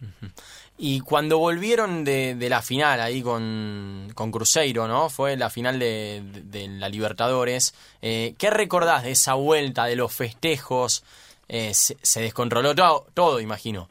Y 0.82 1.00
cuando 1.00 1.36
volvieron 1.36 2.04
de, 2.04 2.34
de 2.34 2.48
la 2.48 2.62
final 2.62 3.02
ahí 3.02 3.20
con, 3.20 4.10
con, 4.14 4.30
Cruzeiro, 4.32 4.88
¿no? 4.88 5.10
Fue 5.10 5.36
la 5.36 5.50
final 5.50 5.78
de, 5.78 6.22
de, 6.24 6.68
la 6.68 6.88
Libertadores. 6.88 7.74
Eh, 8.00 8.34
¿Qué 8.38 8.48
recordás 8.48 9.02
de 9.02 9.10
esa 9.10 9.34
vuelta, 9.34 9.84
de 9.84 9.96
los 9.96 10.10
festejos? 10.10 11.04
Eh, 11.48 11.74
se, 11.74 12.20
descontroló 12.22 12.74
todo, 12.74 13.06
todo, 13.12 13.40
imagino. 13.40 13.90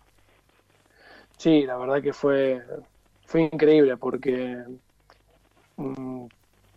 Sí, 1.37 1.61
la 1.61 1.77
verdad 1.77 2.01
que 2.01 2.11
fue, 2.11 2.59
fue 3.27 3.43
increíble 3.43 3.95
porque 3.95 4.57
mm, 5.77 6.25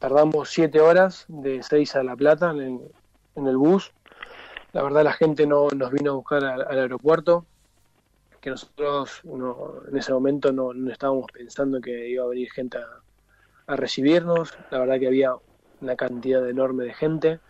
tardamos 0.02 0.50
siete 0.50 0.80
horas 0.80 1.24
de 1.28 1.62
seis 1.62 1.94
a 1.94 2.02
La 2.02 2.16
Plata 2.16 2.50
en 2.50 2.82
en 3.36 3.46
el 3.46 3.56
bus. 3.56 3.92
La 4.72 4.82
verdad 4.82 5.04
la 5.04 5.12
gente 5.12 5.46
no 5.46 5.68
nos 5.68 5.90
vino 5.90 6.12
a 6.12 6.14
buscar 6.14 6.44
al 6.44 6.78
aeropuerto 6.78 7.46
que 8.40 8.50
nosotros 8.50 9.20
en 9.24 9.96
ese 9.96 10.12
momento 10.12 10.50
no, 10.50 10.72
estábamos 10.90 11.26
pensando 11.32 11.80
que 11.80 12.08
iba 12.08 12.24
a 12.24 12.28
venir 12.28 12.50
gente 12.50 12.78
a, 12.78 13.76
recibirnos, 13.76 14.52
la 14.70 14.80
verdad 14.80 14.98
que 14.98 15.06
había 15.06 15.34
una 15.80 15.94
cantidad 15.94 16.46
enorme 16.48 16.84
de 16.84 16.94
gente. 16.94 17.40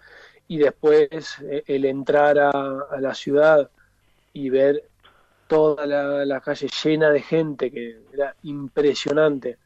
Y 0.47 0.59
después 0.59 1.39
eh, 1.41 1.65
el 1.67 1.87
entrar 1.87 2.39
a, 2.39 3.01
la 3.01 3.15
ciudad 3.15 3.71
y 4.35 4.51
ver 4.51 4.85
toda 5.47 5.87
la, 5.87 6.41
calle 6.43 6.69
llena 6.85 7.09
de 7.11 7.23
gente, 7.23 7.71
que 7.71 8.03
era 8.13 8.37
impresionante, 8.43 9.57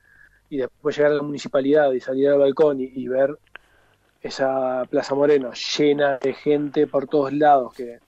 y 0.50 0.59
después 0.59 0.96
llegar 0.96 1.12
a 1.12 1.16
la 1.16 1.22
municipalidad 1.22 1.92
y 1.92 2.00
salir 2.00 2.28
al 2.28 2.38
balcón 2.38 2.80
y, 2.80 3.09
ver 3.09 3.38
esa 4.22 4.85
Plaza 4.90 5.14
Moreno 5.14 5.52
llena 5.52 6.18
de 6.18 6.35
gente 6.35 6.87
por 6.87 7.06
todos 7.06 7.32
lados, 7.32 7.74
que 7.74 7.98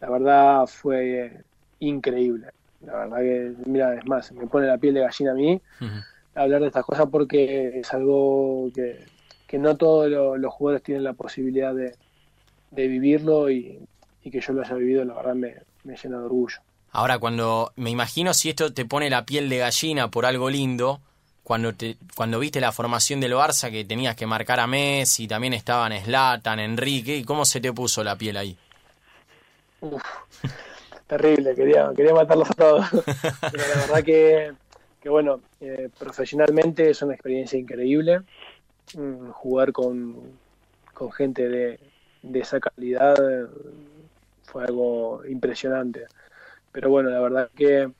la 0.00 0.10
verdad 0.10 0.66
fue 0.66 1.42
increíble. 1.78 2.48
La 2.84 2.96
verdad 2.96 3.18
que, 3.18 3.54
mira, 3.66 3.94
es 3.94 4.06
más, 4.06 4.32
me 4.32 4.46
pone 4.46 4.66
la 4.66 4.78
piel 4.78 4.94
de 4.94 5.00
gallina 5.00 5.32
a 5.32 5.34
mí 5.34 5.60
hablar 6.34 6.60
de 6.60 6.68
estas 6.68 6.84
cosas 6.84 7.06
porque 7.10 7.80
es 7.80 7.92
algo 7.92 8.70
que, 8.74 9.58
no 9.58 9.76
todos 9.76 10.08
los 10.38 10.54
jugadores 10.54 10.82
tienen 10.82 11.04
la 11.04 11.12
posibilidad 11.12 11.74
de, 11.74 11.94
vivirlo 12.70 13.50
y, 13.50 13.80
que 14.22 14.40
yo 14.40 14.52
lo 14.52 14.62
haya 14.62 14.74
vivido, 14.74 15.04
la 15.04 15.14
verdad 15.14 15.34
me, 15.34 15.56
llena 15.84 16.18
de 16.18 16.24
orgullo. 16.24 16.58
Ahora, 16.92 17.18
cuando 17.18 17.72
me 17.76 17.90
imagino 17.90 18.34
si 18.34 18.50
esto 18.50 18.72
te 18.72 18.84
pone 18.84 19.10
la 19.10 19.24
piel 19.24 19.48
de 19.48 19.58
gallina 19.58 20.10
por 20.10 20.26
algo 20.26 20.50
lindo, 20.50 21.00
cuando 21.50 21.74
te, 21.74 21.96
cuando 22.14 22.38
viste 22.38 22.60
la 22.60 22.70
formación 22.70 23.18
del 23.18 23.32
Barça 23.32 23.72
que 23.72 23.84
tenías 23.84 24.14
que 24.14 24.24
marcar 24.24 24.60
a 24.60 24.68
Messi, 24.68 25.26
también 25.26 25.52
estaban 25.52 25.92
Slatan, 25.92 26.60
Enrique, 26.60 27.24
¿cómo 27.26 27.44
se 27.44 27.60
te 27.60 27.72
puso 27.72 28.04
la 28.04 28.14
piel 28.14 28.36
ahí? 28.36 28.56
Uf 29.80 30.00
terrible, 31.10 31.56
quería, 31.56 31.90
quería 31.96 32.14
matarlos 32.14 32.48
a 32.52 32.54
todos. 32.54 32.86
Pero 33.50 33.64
la 33.74 33.80
verdad 33.80 34.04
que, 34.04 34.52
que 35.00 35.08
bueno, 35.08 35.40
eh, 35.60 35.88
profesionalmente 35.98 36.88
es 36.88 37.02
una 37.02 37.14
experiencia 37.14 37.58
increíble. 37.58 38.20
Mm, 38.94 39.30
jugar 39.30 39.72
con, 39.72 40.38
con 40.94 41.10
gente 41.10 41.48
de, 41.48 41.80
de 42.22 42.38
esa 42.38 42.60
calidad 42.60 43.16
eh, 43.18 43.48
fue 44.44 44.62
algo 44.62 45.24
impresionante. 45.26 46.06
Pero 46.70 46.90
bueno, 46.90 47.10
la 47.10 47.18
verdad 47.18 47.50
que 47.56 47.90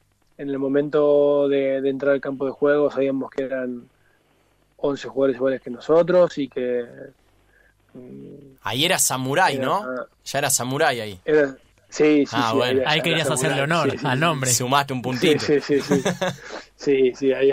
en 0.41 0.49
el 0.49 0.59
momento 0.59 1.49
de, 1.49 1.77
entrar 1.87 2.15
al 2.15 2.21
campo 2.21 2.47
de 2.47 2.53
juego 2.53 2.91
sabíamos 2.91 3.31
que 3.31 3.45
eran 3.45 3.87
11 4.79 5.09
jugadores 5.09 5.37
iguales 5.37 5.61
que 5.61 5.71
nosotros 5.71 6.39
y 6.39 6.49
que... 6.49 6.87
Mm, 7.93 8.57
ahí 8.63 8.87
era 8.87 8.99
Samurai, 8.99 9.59
¿no? 9.59 9.85
Ya 10.25 10.39
era 10.39 10.49
Samurai 10.49 10.99
ahí. 10.99 11.21
Era, 11.27 11.55
Sí, 11.91 12.25
sí, 12.25 12.37
ah, 12.39 12.53
Bueno. 12.55 12.83
Ahí, 12.87 13.03
querías 13.03 13.29
hacerle 13.29 13.63
honor 13.63 13.93
al 14.05 14.21
nombre. 14.21 14.49
Sumaste 14.51 14.93
un 14.93 15.03
puntito. 15.03 15.45
Sí, 15.45 15.61
sí, 15.61 15.81
sí. 15.81 16.03
Sí, 16.77 17.13
sí, 17.15 17.33
ahí, 17.33 17.51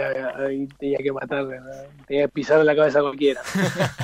tenía 0.78 1.00
que 1.00 1.12
matarle, 1.12 1.60
tenía 2.08 2.26
que 2.26 2.30
pisarle 2.30 2.64
la 2.64 2.76
cabeza 2.76 3.00
a 3.00 3.02
cualquiera. 3.02 3.42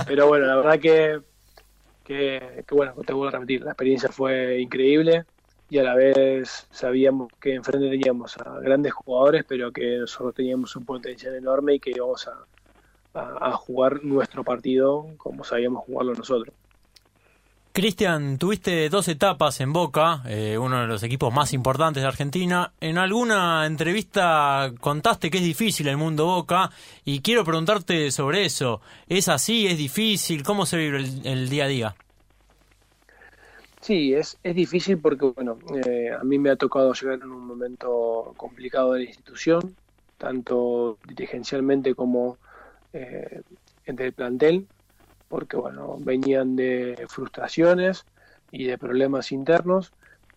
Pero 0.05 0.27
bueno, 0.27 0.47
la 0.47 0.55
verdad 0.57 0.79
que, 0.79 1.21
que, 2.03 2.65
bueno, 2.71 2.93
te 3.05 3.13
vuelvo 3.13 3.29
a 3.29 3.31
repetir, 3.31 3.61
la 3.61 3.71
experiencia 3.71 4.09
fue 4.09 4.59
increíble 4.59 5.23
y 5.73 5.79
a 5.79 5.83
la 5.83 5.95
vez 5.95 6.67
sabíamos 6.69 7.31
que 7.41 7.55
enfrente 7.55 7.89
teníamos 7.89 8.37
a 8.37 8.59
grandes 8.59 8.93
jugadores, 8.93 9.43
pero 9.47 9.71
que 9.71 9.97
nosotros 9.97 10.35
teníamos 10.35 10.75
un 10.75 10.85
potencial 10.85 11.33
enorme 11.33 11.73
y 11.73 11.79
que 11.79 11.89
íbamos 11.89 12.27
a, 12.27 12.45
a 13.15 13.51
jugar 13.53 14.03
nuestro 14.03 14.43
partido 14.43 15.07
como 15.17 15.43
sabíamos 15.43 15.83
jugarlo 15.83 16.13
nosotros. 16.13 16.53
Cristian, 17.71 18.37
tuviste 18.37 18.87
dos 18.87 19.07
etapas 19.07 19.59
en 19.61 19.73
Boca, 19.73 20.21
eh, 20.27 20.59
uno 20.59 20.81
de 20.81 20.85
los 20.85 21.01
equipos 21.01 21.33
más 21.33 21.53
importantes 21.53 22.03
de 22.03 22.07
Argentina. 22.07 22.71
En 22.79 22.99
alguna 22.99 23.65
entrevista 23.65 24.71
contaste 24.79 25.31
que 25.31 25.39
es 25.39 25.43
difícil 25.43 25.87
el 25.87 25.97
mundo 25.97 26.27
Boca 26.27 26.69
y 27.03 27.21
quiero 27.21 27.43
preguntarte 27.43 28.11
sobre 28.11 28.45
eso. 28.45 28.79
¿Es 29.07 29.27
así? 29.27 29.65
¿Es 29.65 29.79
difícil? 29.79 30.43
¿Cómo 30.43 30.67
se 30.67 30.77
vive 30.77 30.99
el, 31.23 31.49
día 31.49 31.65
a 31.65 31.67
día? 31.67 31.95
Sí, 33.83 34.13
es, 34.13 34.39
es 34.43 34.55
difícil 34.55 34.97
porque, 34.97 35.25
bueno, 35.25 35.59
eh, 35.85 36.09
a 36.11 36.23
mí 36.23 36.39
me 36.39 36.49
ha 36.49 36.55
tocado 36.55 36.93
llegar 36.93 37.19
en 37.21 37.29
un 37.29 37.45
momento 37.45 38.33
complicado 38.37 38.93
de 38.93 38.99
la 38.99 39.05
institución, 39.05 39.75
tanto 40.17 40.97
dirigencialmente 41.05 41.93
como 41.93 42.37
eh, 42.93 43.41
entre 43.85 44.07
el 44.07 44.13
plantel 44.13 44.67
porque 45.33 45.57
bueno, 45.57 45.97
venían 45.99 46.55
de 46.55 47.07
frustraciones 47.09 48.05
y 48.51 48.65
de 48.65 48.77
problemas 48.77 49.31
internos 49.31 49.91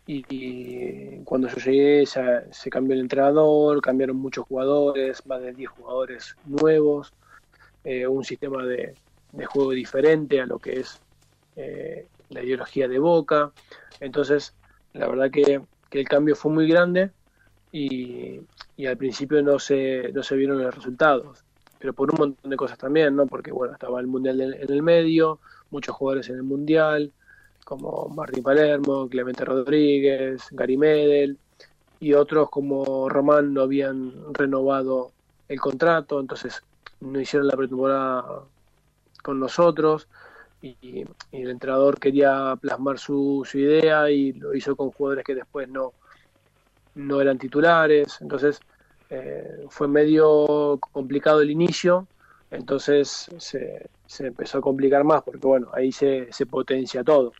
y, 0.06 1.18
cuando 1.24 1.48
yo 1.48 1.56
llegué 1.56 2.06
se, 2.06 2.70
cambió 2.70 2.94
el 2.94 3.00
entrenador, 3.00 3.82
cambiaron 3.82 4.16
muchos 4.16 4.46
jugadores, 4.46 5.26
más 5.26 5.42
de 5.42 5.52
10 5.52 5.68
jugadores 5.68 6.34
nuevos, 6.46 7.12
eh, 7.84 8.06
un 8.06 8.24
sistema 8.24 8.64
de, 8.64 8.94
juego 9.48 9.72
diferente 9.72 10.40
a 10.40 10.46
lo 10.46 10.58
que 10.58 10.80
es 10.80 10.98
eh, 11.56 12.06
la 12.30 12.42
ideología 12.42 12.88
de 12.88 12.98
Boca, 12.98 13.52
entonces 14.00 14.54
la 14.92 15.08
verdad 15.08 15.30
que, 15.30 15.62
el 15.92 16.08
cambio 16.08 16.36
fue 16.36 16.52
muy 16.52 16.68
grande 16.68 17.10
y, 17.72 18.38
y 18.76 18.84
al 18.84 18.98
principio 18.98 19.42
no 19.42 19.58
se, 19.58 20.12
no 20.12 20.22
se 20.22 20.36
vieron 20.36 20.62
los 20.62 20.74
resultados 20.74 21.46
pero 21.78 21.92
por 21.92 22.10
un 22.10 22.18
montón 22.18 22.50
de 22.50 22.56
cosas 22.56 22.78
también, 22.78 23.14
¿no? 23.16 23.26
Porque, 23.26 23.52
bueno, 23.52 23.74
estaba 23.74 24.00
el 24.00 24.06
Mundial 24.06 24.40
en 24.40 24.72
el 24.72 24.82
medio, 24.82 25.38
muchos 25.70 25.94
jugadores 25.94 26.28
en 26.28 26.36
el 26.36 26.42
Mundial, 26.42 27.12
como 27.64 28.08
Martín 28.08 28.42
Palermo, 28.42 29.08
Clemente 29.08 29.44
Rodríguez, 29.44 30.46
Gary 30.50 30.76
Medel, 30.76 31.38
y 31.98 32.14
otros 32.14 32.50
como 32.50 33.08
Román 33.08 33.54
no 33.54 33.62
habían 33.62 34.12
renovado 34.34 35.12
el 35.48 35.60
contrato, 35.60 36.20
entonces 36.20 36.62
no 37.00 37.20
hicieron 37.20 37.48
la 37.48 37.56
pretemporada 37.56 38.42
con 39.22 39.40
nosotros, 39.40 40.08
y, 40.62 41.04
el 41.32 41.50
entrenador 41.50 41.98
quería 41.98 42.56
plasmar 42.60 42.98
su, 42.98 43.46
su 43.48 43.58
idea 43.58 44.10
y 44.10 44.32
lo 44.32 44.54
hizo 44.54 44.74
con 44.76 44.90
jugadores 44.90 45.24
que 45.24 45.34
después 45.34 45.68
no, 45.68 45.92
no 46.94 47.20
eran 47.20 47.38
titulares, 47.38 48.18
entonces 48.20 48.60
eh, 49.10 49.66
fue 49.68 49.86
medio 49.86 50.78
complicado 50.92 51.40
el 51.40 51.50
inicio, 51.50 52.08
entonces 52.50 53.28
se, 53.38 53.88
empezó 54.18 54.58
a 54.58 54.60
complicar 54.60 55.04
más 55.04 55.22
porque 55.22 55.46
bueno, 55.46 55.68
ahí 55.72 55.92
se, 55.92 56.28
potencia 56.50 57.04
todo. 57.04 57.32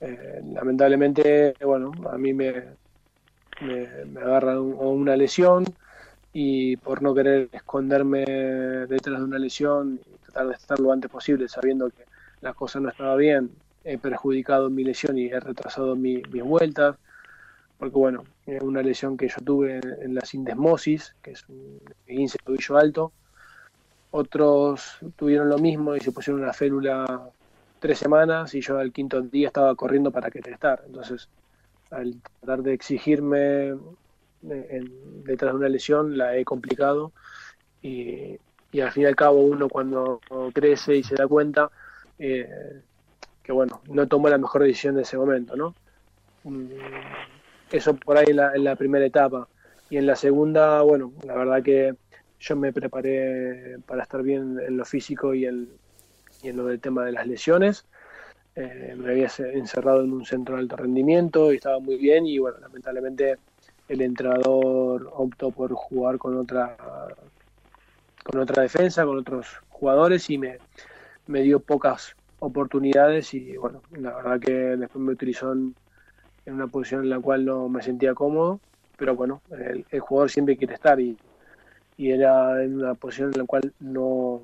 Eh, 0.00 0.40
lamentablemente, 0.52 1.54
bueno, 1.64 1.92
a 2.10 2.18
mí 2.18 2.32
me, 2.32 2.52
me, 3.60 4.20
agarra 4.20 4.60
una 4.60 5.16
lesión 5.16 5.64
y 6.32 6.76
por 6.78 7.02
no 7.02 7.14
querer 7.14 7.48
esconderme 7.52 8.24
detrás 8.24 9.18
de 9.18 9.24
una 9.24 9.38
lesión 9.38 10.00
y 10.04 10.18
tratar 10.24 10.48
de 10.48 10.54
estar 10.54 10.80
lo 10.80 10.92
antes 10.92 11.10
posible 11.10 11.48
sabiendo 11.48 11.90
que 11.90 12.04
la 12.42 12.52
cosa 12.52 12.78
no 12.80 12.90
estaba 12.90 13.16
bien, 13.16 13.50
he 13.84 13.96
perjudicado 13.98 14.68
mi 14.68 14.84
lesión 14.84 15.16
y 15.16 15.26
he 15.26 15.40
retrasado 15.40 15.96
mis 15.96 16.22
vueltas 16.28 16.96
porque 17.82 17.98
bueno, 17.98 18.22
es 18.46 18.62
una 18.62 18.80
lesión 18.80 19.16
que 19.16 19.26
yo 19.26 19.38
tuve 19.44 19.80
en, 20.02 20.14
la 20.14 20.20
sindesmosis, 20.20 21.16
que 21.20 21.32
es 21.32 21.44
un 21.48 21.80
15 22.06 22.38
tobillo 22.44 22.76
alto. 22.76 23.12
Otros 24.12 24.98
tuvieron 25.16 25.48
lo 25.48 25.58
mismo 25.58 25.96
y 25.96 25.98
se 26.00 26.12
pusieron 26.12 26.44
una 26.44 26.52
férula 26.52 27.28
tres 27.80 27.98
semanas 27.98 28.54
y 28.54 28.60
yo 28.60 28.78
al 28.78 28.92
quinto 28.92 29.20
día 29.22 29.48
estaba 29.48 29.74
corriendo 29.74 30.12
para 30.12 30.30
que 30.30 30.38
estar. 30.48 30.84
Entonces, 30.86 31.28
al 31.90 32.20
tratar 32.38 32.62
de 32.62 32.74
exigirme 32.74 33.74
eh, 34.48 34.84
detrás 35.24 35.52
de 35.52 35.58
una 35.58 35.68
lesión, 35.68 36.16
la 36.16 36.36
he 36.36 36.44
complicado 36.44 37.10
y, 37.82 38.38
al 38.80 38.92
fin 38.92 39.02
y 39.02 39.06
al 39.06 39.16
cabo 39.16 39.40
uno 39.40 39.68
cuando 39.68 40.20
crece 40.52 40.94
y 40.94 41.02
se 41.02 41.16
da 41.16 41.26
cuenta 41.26 41.68
eh, 42.24 42.80
que 43.42 43.50
bueno, 43.50 43.82
no 43.88 44.06
tomó 44.06 44.28
la 44.28 44.38
mejor 44.38 44.62
decisión 44.62 44.94
de 44.94 45.02
ese 45.02 45.16
momento, 45.16 45.56
¿no? 45.56 45.74
Mm, 46.44 46.68
eso 47.72 47.94
por 47.94 48.16
ahí 48.16 48.26
en 48.28 48.64
la, 48.64 48.76
primera 48.76 49.04
etapa. 49.04 49.48
Y 49.90 49.96
en 49.96 50.06
la 50.06 50.14
segunda, 50.14 50.82
bueno, 50.82 51.12
la 51.24 51.34
verdad 51.34 51.62
que 51.64 51.96
yo 52.38 52.54
me 52.56 52.72
preparé 52.72 53.78
para 53.86 54.04
estar 54.04 54.22
bien 54.22 54.60
en 54.64 54.76
lo 54.76 54.84
físico 54.84 55.34
y 55.34 55.46
en, 55.46 55.68
y 56.42 56.48
en 56.50 56.56
lo 56.58 56.66
del 56.66 56.80
tema 56.80 57.04
de 57.04 57.12
las 57.12 57.26
lesiones. 57.26 57.86
Eh, 58.54 58.94
me 58.96 59.10
había 59.10 59.28
encerrado 59.54 60.04
en 60.04 60.12
un 60.12 60.24
centro 60.24 60.54
de 60.54 60.62
alto 60.62 60.76
rendimiento 60.76 61.52
y 61.52 61.56
estaba 61.56 61.80
muy 61.80 61.96
bien 61.96 62.26
y 62.26 62.38
bueno, 62.38 62.58
lamentablemente 62.60 63.38
el 63.88 64.02
entrenador 64.02 65.10
optó 65.14 65.50
por 65.50 65.72
jugar 65.72 66.18
con 66.18 66.36
otra 66.36 66.76
con 68.22 68.40
otra 68.40 68.62
defensa, 68.62 69.04
con 69.04 69.18
otros 69.18 69.46
jugadores 69.70 70.28
y 70.30 70.38
me, 70.38 70.58
me 71.26 71.42
dio 71.42 71.60
pocas 71.60 72.14
oportunidades 72.38 73.34
y 73.34 73.56
bueno, 73.56 73.82
la 73.92 74.14
verdad 74.16 74.40
que 74.40 74.52
después 74.52 75.02
me 75.02 75.12
utilizó 75.12 75.52
en, 75.52 75.74
una 76.46 76.66
posición 76.66 77.02
en 77.02 77.10
la 77.10 77.20
cual 77.20 77.44
no 77.44 77.68
me 77.68 77.82
sentía 77.82 78.14
cómodo, 78.14 78.58
pero 78.96 79.14
bueno, 79.14 79.40
el, 79.50 79.84
jugador 80.00 80.30
siempre 80.30 80.56
quiere 80.56 80.74
estar 80.74 80.98
y, 80.98 81.16
y, 81.96 82.10
era 82.10 82.62
en 82.64 82.78
una 82.78 82.94
posición 82.94 83.30
en 83.32 83.40
la 83.40 83.46
cual 83.46 83.72
no, 83.78 84.42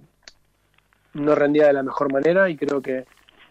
no 1.14 1.34
rendía 1.34 1.66
de 1.66 1.72
la 1.72 1.82
mejor 1.82 2.12
manera 2.12 2.48
y 2.48 2.56
creo 2.56 2.80
que 2.80 3.04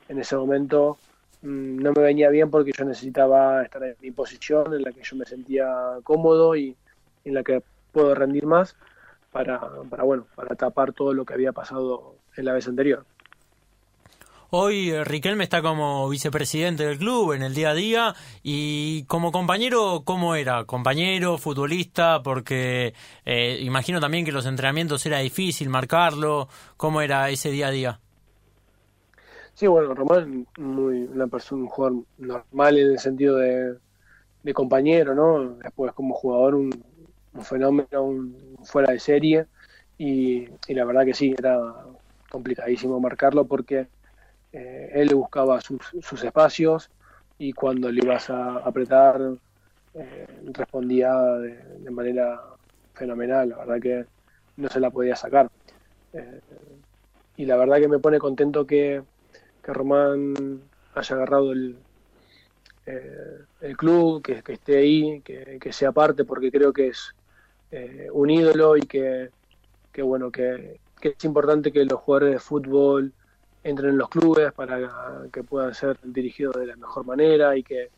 en 0.08 0.20
ese 0.20 0.38
momento 0.38 0.98
mm, 1.42 1.78
no 1.78 1.92
me 1.92 2.02
venía 2.02 2.30
bien 2.30 2.50
porque 2.50 2.72
yo 2.72 2.86
necesitaba 2.86 3.64
estar 3.64 3.84
en 3.84 3.96
mi 4.02 4.12
posición 4.12 4.74
en 4.74 4.84
la 4.84 4.94
que 4.94 5.04
yo 5.04 5.18
me 5.18 5.26
sentía 5.26 5.68
cómodo 6.04 6.56
y 6.56 6.76
en 7.26 7.34
la 7.34 7.44
que 7.44 7.62
puedo 7.92 8.16
rendir 8.16 8.46
más 8.46 8.78
para, 9.34 9.60
para 9.90 10.04
bueno, 10.04 10.26
para 10.36 10.56
tapar 10.56 10.94
todo 10.94 11.14
lo 11.14 11.26
que 11.26 11.34
había 11.34 11.52
pasado 11.52 12.16
en 12.38 12.46
la 12.46 12.54
vez 12.54 12.68
anterior. 12.68 13.06
Hoy 14.50 14.92
eh, 14.92 15.04
Riquelme 15.04 15.44
está 15.44 15.62
como 15.62 16.08
vicepresidente 16.08 16.86
del 16.86 16.98
club 16.98 17.34
en 17.34 17.44
el 17.44 17.54
día 17.54 17.72
a 17.72 17.74
día 17.74 18.16
y 18.44 19.04
como 19.04 19.34
compañero, 19.34 20.04
¿cómo 20.06 20.36
era? 20.36 20.64
¿Compañero, 20.64 21.38
futbolista? 21.38 22.24
Porque 22.24 22.94
eh, 23.26 23.60
imagino 23.62 24.00
también 24.00 24.24
que 24.24 24.32
los 24.32 24.46
entrenamientos 24.46 25.06
era 25.06 25.20
difícil 25.20 25.68
marcarlo. 25.68 26.48
¿Cómo 26.78 27.02
era 27.02 27.30
ese 27.30 27.50
día 27.50 27.68
a 27.68 27.72
día? 27.72 28.00
Sí, 29.54 29.68
bueno, 29.68 29.94
Román, 29.94 30.48
muy, 30.58 31.00
una 31.04 31.28
persona, 31.28 31.64
un 31.64 31.68
jugador 31.68 32.04
normal 32.18 32.78
en 32.78 32.92
el 32.92 33.00
sentido 33.00 33.36
de, 33.36 33.76
compañero, 34.54 35.14
¿no? 35.14 35.58
Después 35.62 35.92
como 35.92 36.14
jugador 36.14 36.56
un, 36.56 36.72
fenómeno, 37.42 38.02
un 38.02 38.58
fuera 38.64 38.94
de 38.94 39.00
serie 39.02 39.46
y 39.98 40.48
la 40.70 40.86
verdad 40.86 41.04
que 41.04 41.14
sí, 41.14 41.36
era 41.38 41.60
complicadísimo 42.30 42.98
marcarlo 43.02 43.46
porque 43.46 43.88
eh, 44.58 44.90
él 44.96 45.14
buscaba 45.14 45.62
sus, 45.62 46.24
espacios 46.24 46.90
y 47.38 47.54
cuando 47.54 47.92
le 47.92 48.04
ibas 48.04 48.32
a 48.32 48.58
apretar 48.58 49.22
eh, 49.94 50.28
respondía 50.46 51.14
de, 51.14 51.92
manera 51.92 52.42
fenomenal, 52.96 53.50
la 53.50 53.58
verdad 53.58 53.80
que 53.80 54.06
no 54.58 54.68
se 54.70 54.80
la 54.80 54.90
podía 54.90 55.16
sacar. 55.16 55.52
Eh, 56.14 56.40
y 57.38 57.46
la 57.46 57.56
verdad 57.56 57.78
que 57.78 57.88
me 57.88 58.00
pone 58.00 58.18
contento 58.18 58.66
que, 58.66 59.04
que 59.64 59.74
Román 59.74 60.62
haya 60.96 61.16
agarrado 61.16 61.52
el, 61.52 61.78
el 63.62 63.78
club, 63.78 64.24
que, 64.24 64.42
esté 64.52 64.78
ahí, 64.78 65.22
que, 65.22 65.72
sea 65.72 65.92
parte, 65.92 66.24
porque 66.24 66.52
creo 66.52 66.74
que 66.74 66.88
es 66.88 67.14
un 68.12 68.32
ídolo 68.32 68.76
y 68.76 68.82
que, 68.82 69.30
que 69.92 70.02
bueno, 70.02 70.32
que, 70.32 70.80
que 71.00 71.10
es 71.10 71.26
importante 71.26 71.72
que 71.72 71.86
los 71.86 72.00
jugadores 72.00 72.34
de 72.34 72.40
fútbol 72.40 73.14
entren 73.70 73.92
en 73.92 73.98
los 73.98 74.10
clubes 74.10 74.54
para 74.54 74.80
que 75.32 75.44
puedan 75.44 75.74
ser 75.74 75.98
dirigidos 76.04 76.56
de 76.56 76.68
la 76.68 76.76
mejor 76.76 77.06
manera 77.06 77.56
y 77.58 77.64
que, 77.64 77.90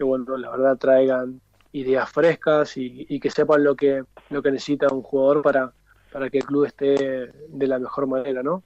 bueno, 0.00 0.36
la 0.36 0.50
verdad 0.50 0.76
traigan 0.76 1.40
ideas 1.72 2.10
frescas 2.10 2.76
y, 2.76 3.20
que 3.20 3.30
sepan 3.30 3.64
lo 3.64 3.74
que, 3.74 4.04
lo 4.30 4.42
que 4.42 4.50
necesita 4.50 4.92
un 4.92 5.02
jugador 5.02 5.42
para, 5.42 5.72
para 6.12 6.30
que 6.30 6.38
el 6.38 6.44
club 6.44 6.64
esté 6.64 7.32
de 7.48 7.66
la 7.66 7.78
mejor 7.78 8.06
manera, 8.06 8.42
¿no? 8.42 8.62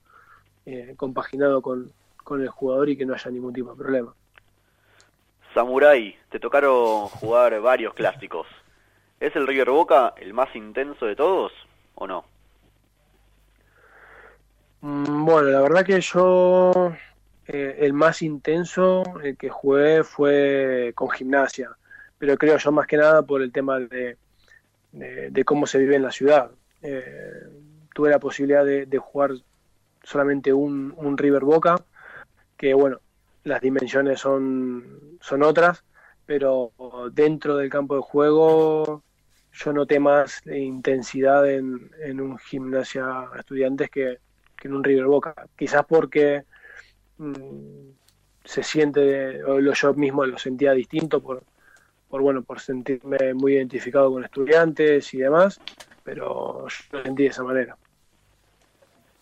Eh, 0.67 0.95
compaginado 0.97 1.63
con, 1.63 1.91
con 2.23 2.43
el 2.43 2.49
jugador 2.49 2.89
y 2.91 2.97
que 2.97 3.07
no 3.07 3.15
haya 3.15 3.31
ningún 3.31 3.53
tipo 3.53 3.71
de 3.71 3.77
problema. 3.77 4.15
Samurai, 5.55 6.17
te 6.29 6.39
tocaron 6.39 7.09
jugar 7.09 7.59
varios 7.61 7.95
clásicos. 7.95 8.47
¿Es 9.19 9.35
el 9.35 9.47
River 9.47 9.71
Boca 9.71 10.15
el 10.19 10.35
más 10.35 10.55
intenso 10.55 11.07
de 11.07 11.17
todos 11.17 11.53
o 11.95 12.07
no? 12.07 12.25
Mm, 14.81 15.25
bueno, 15.25 15.49
la 15.51 15.61
verdad 15.61 15.85
que 15.85 16.01
yo 16.01 16.93
eh, 17.47 17.77
el 17.81 17.93
más 17.93 18.23
intenso 18.23 19.03
el 19.23 19.37
que 19.37 19.49
jugué 19.49 20.05
fue 20.05 20.93
con 20.95 21.11
gimnasia, 21.11 21.71
pero 22.19 22.37
creo 22.37 22.59
yo 22.59 22.73
más 22.73 22.87
que 22.87 22.97
nada 22.97 23.23
por 23.23 23.43
el 23.43 23.53
tema 23.53 23.81
de, 23.81 24.17
de, 24.93 25.45
cómo 25.45 25.67
se 25.67 25.79
vive 25.79 25.97
en 25.97 26.03
la 26.03 26.11
ciudad. 26.13 26.51
Eh, 26.83 27.43
tuve 27.95 28.11
la 28.11 28.21
posibilidad 28.21 28.65
de, 28.65 28.99
jugar 28.99 29.33
solamente 30.03 30.53
un, 30.53 30.95
un, 30.97 31.19
River 31.19 31.45
Boca, 31.45 31.77
que 32.57 32.75
bueno, 32.75 33.01
las 33.45 33.61
dimensiones 33.61 34.21
son, 34.21 35.19
son 35.21 35.43
otras, 35.43 35.85
pero 36.27 36.73
dentro 37.13 37.57
del 37.57 37.71
campo 37.71 37.97
de 37.97 38.03
juego 38.03 39.03
yo 39.53 39.73
noté 39.73 39.99
más 39.99 40.47
intensidad 40.47 41.51
en, 41.51 41.91
en 42.01 42.21
un 42.21 42.39
gimnasia 42.39 43.29
estudiantes 43.39 43.91
que, 43.91 44.19
que 44.59 44.69
en 44.69 44.75
un 44.75 44.85
River 44.85 45.07
Boca. 45.07 45.35
Quizás 45.57 45.85
porque 45.87 46.45
mm, 47.19 47.91
se 48.45 48.63
siente, 48.63 49.45
o 49.45 49.61
yo 49.61 49.95
mismo 49.95 50.25
lo 50.25 50.39
sentía 50.39 50.73
distinto 50.73 51.21
por, 51.21 51.43
por, 52.09 52.23
bueno, 52.23 52.43
por 52.43 52.61
sentirme 52.61 53.35
muy 53.35 53.55
identificado 53.55 54.11
con 54.11 54.25
estudiantes 54.25 55.13
y 55.15 55.19
demás, 55.19 55.61
pero 56.03 56.67
yo 56.67 56.99
lo 56.99 57.03
sentí 57.05 57.25
de 57.25 57.29
esa 57.29 57.45
manera. 57.45 57.77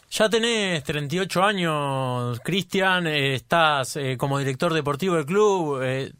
Ya 0.08 0.28
tenés 0.28 0.84
38 0.84 1.42
años, 1.42 2.40
Cristian, 2.40 3.08
eh, 3.08 3.34
estás 3.34 3.96
eh, 3.96 4.16
como 4.16 4.38
director 4.38 4.72
deportivo 4.72 5.16
del 5.16 5.26
club, 5.26 5.82
eh, 5.82 6.12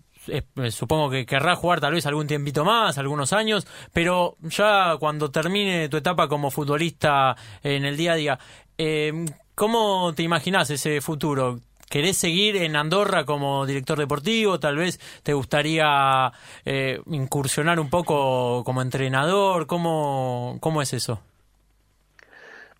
supongo 0.71 1.09
que 1.09 1.25
querrás 1.25 1.59
jugar 1.59 1.81
tal 1.81 1.93
vez 1.93 2.05
algún 2.07 2.27
tiempito 2.27 2.65
más, 2.65 2.99
algunos 2.99 3.33
años, 3.33 3.67
pero 3.93 4.37
ya 4.43 4.97
cuando 4.99 5.31
termine 5.31 5.89
tu 5.89 5.97
etapa 5.97 6.29
como 6.29 6.51
futbolista 6.51 7.37
en 7.63 7.85
el 7.85 7.97
día 7.97 8.13
a 8.13 8.17
día, 8.17 8.39
eh, 8.79 9.13
¿Cómo 9.57 10.13
te 10.15 10.23
imaginas 10.23 10.69
ese 10.69 11.01
futuro? 11.01 11.61
¿Querés 11.89 12.19
seguir 12.19 12.57
en 12.57 12.77
Andorra 12.77 13.25
como 13.25 13.65
director 13.65 13.99
deportivo? 13.99 14.61
Tal 14.61 14.77
vez 14.77 15.01
te 15.23 15.33
gustaría 15.33 16.31
eh, 16.67 17.01
incursionar 17.07 17.81
un 17.81 17.89
poco 17.89 18.63
como 18.65 18.83
entrenador. 18.83 19.67
¿Cómo, 19.67 20.59
cómo 20.61 20.83
es 20.83 20.93
eso? 20.93 21.23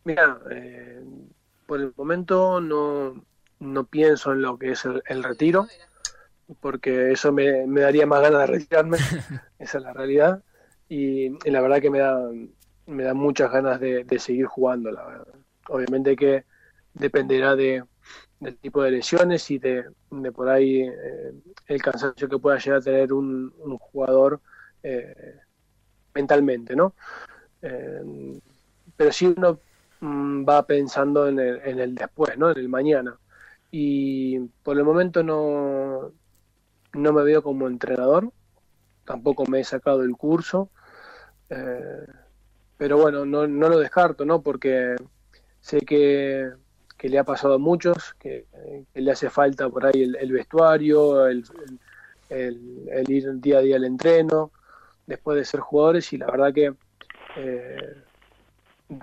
Mira, 0.05 0.39
eh, 0.51 1.03
por 1.65 1.81
el 1.81 1.95
momento 1.97 2.61
no, 2.61 3.25
no 3.61 3.85
pienso 3.85 4.33
en 4.33 4.43
lo 4.43 4.59
que 4.59 4.73
es 4.73 4.85
el, 4.85 5.25
retiro, 5.25 5.67
porque 6.61 7.11
eso 7.13 7.33
me, 7.33 7.65
daría 7.81 8.05
más 8.05 8.21
ganas 8.21 8.41
de 8.41 8.47
retirarme, 8.49 8.99
esa 9.59 9.79
es 9.79 9.83
la 9.85 9.95
realidad, 9.95 10.43
y, 10.91 11.31
la 11.51 11.63
verdad 11.63 11.81
que 11.81 11.91
me 11.91 12.01
da, 12.01 12.21
me 12.85 13.03
da 13.03 13.15
muchas 13.15 13.51
ganas 13.51 13.81
de, 13.81 14.05
de 14.05 14.19
seguir 14.19 14.45
jugando, 14.45 14.91
la 14.91 15.07
verdad 15.07 15.46
obviamente 15.69 16.17
que 16.17 16.45
dependerá 16.95 17.55
de, 17.57 17.85
del 18.41 18.57
tipo 18.59 18.83
de 18.83 18.91
lesiones 18.91 19.51
y 19.51 19.59
de, 19.59 19.85
por 20.35 20.49
ahí 20.49 20.83
eh, 20.83 21.33
el 21.67 21.83
cansancio 21.83 22.29
que 22.29 22.39
pueda 22.39 22.59
llegar 22.59 22.81
a 22.81 22.83
tener 22.83 23.13
un, 23.13 23.53
jugador 23.79 24.41
eh, 24.83 25.41
mentalmente, 26.15 26.77
¿no? 26.77 26.95
Eh, 27.63 28.41
pero 28.97 29.13
si 29.13 29.27
uno 29.27 29.59
mm, 30.01 30.45
va 30.49 30.67
pensando 30.67 31.29
en 31.29 31.39
el, 31.39 31.61
en 31.65 31.81
el 31.81 31.95
después, 31.95 32.37
¿no? 32.39 32.51
En 32.51 32.59
el 32.59 32.69
mañana. 32.69 33.19
Y 33.71 34.39
por 34.63 34.77
el 34.77 34.85
momento 34.85 35.23
no, 35.23 36.13
no 36.93 37.13
me 37.13 37.23
veo 37.25 37.43
como 37.43 37.67
entrenador, 37.67 38.31
tampoco 39.05 39.45
me 39.47 39.61
he 39.61 39.65
sacado 39.65 40.03
el 40.03 40.17
curso, 40.17 40.71
pero 42.79 42.99
bueno, 42.99 43.25
no, 43.25 43.47
no 43.47 43.69
lo 43.69 43.79
descarto, 43.79 44.25
¿no? 44.25 44.43
Porque 44.43 44.97
Sé 45.67 45.81
que, 45.81 46.53
le 47.03 47.19
ha 47.19 47.25
pasado 47.25 47.55
a 47.55 47.59
muchos, 47.59 48.15
que, 48.21 48.45
le 48.95 49.11
hace 49.11 49.31
falta 49.31 49.69
por 49.69 49.85
ahí 49.85 50.01
el, 50.05 50.31
vestuario, 50.31 51.27
el, 51.27 51.43
ir 53.09 53.41
día 53.41 53.59
a 53.59 53.63
día 53.63 53.75
al 53.75 53.85
entreno, 53.85 54.53
después 55.09 55.37
de 55.37 55.45
ser 55.45 55.59
jugadores, 55.59 56.13
y 56.13 56.19
la 56.19 56.27
verdad 56.27 56.55
que 56.55 56.73
eh, 57.37 57.97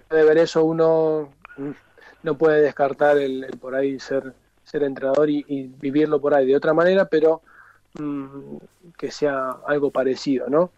de 0.10 0.24
ver 0.24 0.38
eso 0.38 0.64
uno 0.64 1.34
no 2.24 2.38
puede 2.38 2.62
descartar 2.62 3.18
el, 3.18 3.46
por 3.60 3.76
ahí 3.76 4.00
ser, 4.00 4.34
ser 4.64 4.84
entrenador 4.84 5.30
y, 5.30 5.70
vivirlo 5.82 6.22
por 6.22 6.34
ahí 6.34 6.48
de 6.48 6.56
otra 6.56 6.74
manera, 6.74 7.10
pero 7.10 7.42
mm, 8.00 8.56
que 8.98 9.12
sea 9.12 9.58
algo 9.68 9.92
parecido, 9.92 10.48
¿no? 10.48 10.72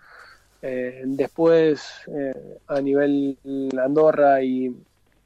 Eh, 0.64 1.04
después, 1.06 2.02
eh, 2.08 2.58
a 2.70 2.82
nivel 2.82 3.38
Andorra 3.78 4.42
y, 4.42 4.76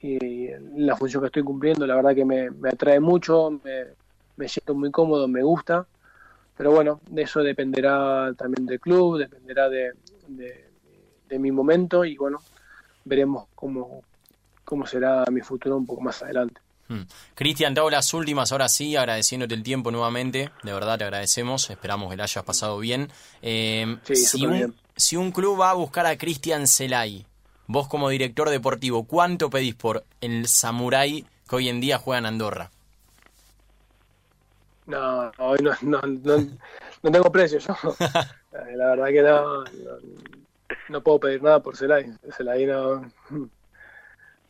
y 0.02 0.47
la 0.78 0.95
función 0.95 1.22
que 1.22 1.28
estoy 1.28 1.43
cumpliendo 1.43 1.86
la 1.86 1.95
verdad 1.95 2.16
que 2.16 2.26
me, 2.26 2.50
atrae 2.70 3.00
mucho, 3.00 3.60
me, 3.64 4.47
siento 4.47 4.74
muy 4.74 4.91
cómodo, 4.91 5.28
me 5.28 5.43
gusta, 5.43 5.86
pero 6.56 6.72
bueno, 6.72 7.02
de 7.10 7.24
eso 7.24 7.41
dependerá 7.41 8.34
también 8.38 8.66
del 8.66 8.80
club, 8.80 9.18
dependerá 9.18 9.70
de, 9.70 9.93
mi 11.38 11.52
momento 11.52 12.06
y 12.06 12.18
bueno, 12.18 12.41
veremos 13.06 13.47
cómo, 13.56 14.04
cómo 14.64 14.86
será 14.86 15.26
mi 15.32 15.41
futuro 15.41 15.78
un 15.78 15.86
poco 15.86 16.02
más 16.02 16.22
adelante. 16.24 16.62
Hmm. 16.88 17.04
Cristian, 17.36 17.76
te 17.76 17.82
hago 17.82 17.91
las 17.91 18.14
últimas, 18.16 18.52
ahora 18.52 18.68
sí, 18.68 18.95
agradeciéndote 18.95 19.54
el 19.54 19.62
tiempo 19.62 19.91
nuevamente. 19.91 20.50
De 20.64 20.74
verdad 20.74 20.97
te 20.97 21.04
agradecemos, 21.04 21.70
esperamos 21.70 22.10
que 22.10 22.18
la 22.18 22.24
hayas 22.24 22.43
pasado 22.43 22.80
bien. 22.80 23.12
Eh, 23.43 23.97
si, 24.12 24.45
un, 24.45 24.76
si 24.95 25.16
un 25.16 25.32
club 25.32 25.62
va 25.62 25.70
a 25.70 25.76
buscar 25.76 26.08
a 26.08 26.18
Cristian 26.18 26.66
Celay, 26.66 27.28
vos 27.70 27.88
como 27.88 28.09
director 28.09 28.49
deportivo, 28.49 29.05
¿cuánto 29.05 29.51
pedís 29.51 29.76
por 29.76 30.03
el 30.22 30.47
Samurai 30.47 31.24
que 31.47 31.55
hoy 31.55 31.70
en 31.70 31.80
día 31.80 31.99
juega 31.99 32.17
en 32.17 32.26
Andorra? 32.26 32.72
No, 34.88 35.32
hoy 35.38 35.59
no, 35.61 35.72
no, 35.84 36.01
no, 36.01 37.11
tengo 37.11 37.32
precio 37.32 37.59
yo. 37.59 37.76
Eh, 38.51 38.76
la 38.76 38.95
verdad 38.95 39.07
que 39.09 39.22
no, 39.22 39.63
no, 40.89 41.03
puedo 41.03 41.20
pedir 41.20 41.43
nada 41.43 41.59
por 41.59 41.78
Celay. 41.78 42.11
Celay 42.36 42.65
no... 42.65 43.05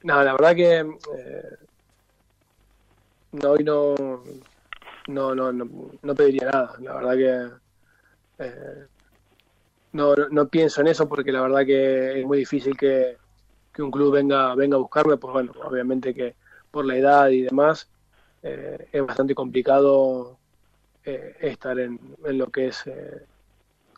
No, 0.03 0.23
la 0.23 0.31
verdad 0.31 0.55
que 0.55 0.77
eh, 0.77 1.57
no, 3.33 3.49
hoy 3.49 3.63
no, 3.65 3.95
no, 5.09 5.35
no, 5.35 5.51
no, 5.51 6.15
pediría 6.15 6.49
nada. 6.49 6.75
La 6.79 6.93
verdad 6.93 7.15
que 8.37 8.45
eh, 8.45 8.85
no, 9.91 10.15
no, 10.15 10.47
pienso 10.47 10.81
en 10.81 10.87
eso 10.87 11.07
porque 11.07 11.31
la 11.31 11.41
verdad 11.41 11.65
que 11.65 12.19
es 12.19 12.25
muy 12.25 12.39
difícil 12.39 12.77
que, 12.77 13.17
un 13.77 13.91
club 13.91 14.13
venga, 14.13 14.55
venga 14.55 14.75
a 14.75 14.79
buscarme. 14.79 15.15
Pues 15.17 15.31
bueno, 15.31 15.53
obviamente 15.63 16.13
que 16.13 16.35
por 16.69 16.85
la 16.85 16.97
edad 16.97 17.29
y 17.29 17.43
demás 17.43 17.87
eh, 18.43 18.89
es 18.91 19.05
bastante 19.05 19.33
complicado 19.33 20.37
eh, 21.05 21.37
estar 21.39 21.79
en, 21.79 21.99
en, 22.25 22.37
lo 22.37 22.47
que 22.47 22.67
es 22.67 22.83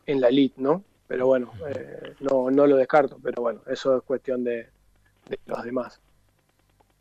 en 0.06 0.22
la 0.22 0.28
elite, 0.28 0.62
¿no? 0.62 0.84
Pero 1.08 1.28
bueno, 1.28 1.52
no, 2.20 2.52
no 2.52 2.68
lo 2.68 2.78
descarto, 2.78 3.18
pero 3.22 3.42
bueno, 3.42 3.62
eso 3.68 3.98
es 3.98 4.04
cuestión 4.04 4.44
de, 4.44 4.70
de 5.28 5.40
los 5.46 5.64
demás. 5.64 6.00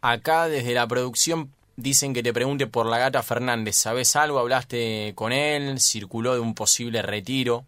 Acá 0.01 0.49
desde 0.49 0.73
la 0.73 0.87
producción 0.87 1.51
dicen 1.77 2.15
que 2.15 2.23
te 2.23 2.33
pregunte 2.33 2.67
por 2.67 2.87
la 2.87 2.99
gata 2.99 3.23
Fernández. 3.23 3.77
¿Sabes 3.77 4.17
algo? 4.17 4.39
¿Hablaste 4.39 5.13
con 5.15 5.33
él? 5.33 5.81
¿Circuló 5.81 6.35
de 6.35 6.41
un 6.41 6.55
posible 6.55 7.03
retiro? 7.03 7.65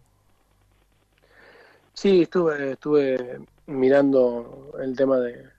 Sí, 1.93 2.23
estuve, 2.23 2.71
estuve 2.71 3.39
mirando 3.67 4.71
el 4.81 4.95
tema 4.95 5.19
de, 5.19 5.49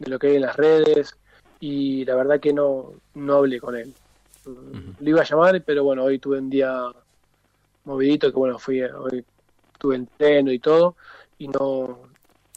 lo 0.00 0.18
que 0.18 0.28
hay 0.28 0.36
en 0.36 0.42
las 0.42 0.56
redes 0.56 1.16
y 1.60 2.04
la 2.04 2.16
verdad 2.16 2.40
que 2.40 2.52
no, 2.52 2.92
no 3.14 3.36
hablé 3.36 3.60
con 3.60 3.76
él. 3.76 3.94
Lo 4.44 5.08
iba 5.08 5.22
a 5.22 5.24
llamar, 5.24 5.62
pero 5.64 5.84
bueno, 5.84 6.04
hoy 6.04 6.18
tuve 6.18 6.38
un 6.38 6.50
día 6.50 6.92
movidito, 7.84 8.30
que 8.30 8.36
bueno, 8.36 8.58
fui, 8.58 8.82
hoy 8.82 9.24
tuve 9.78 9.96
entreno 9.96 10.52
y 10.52 10.58
todo, 10.58 10.96
y 11.38 11.48
no, 11.48 12.00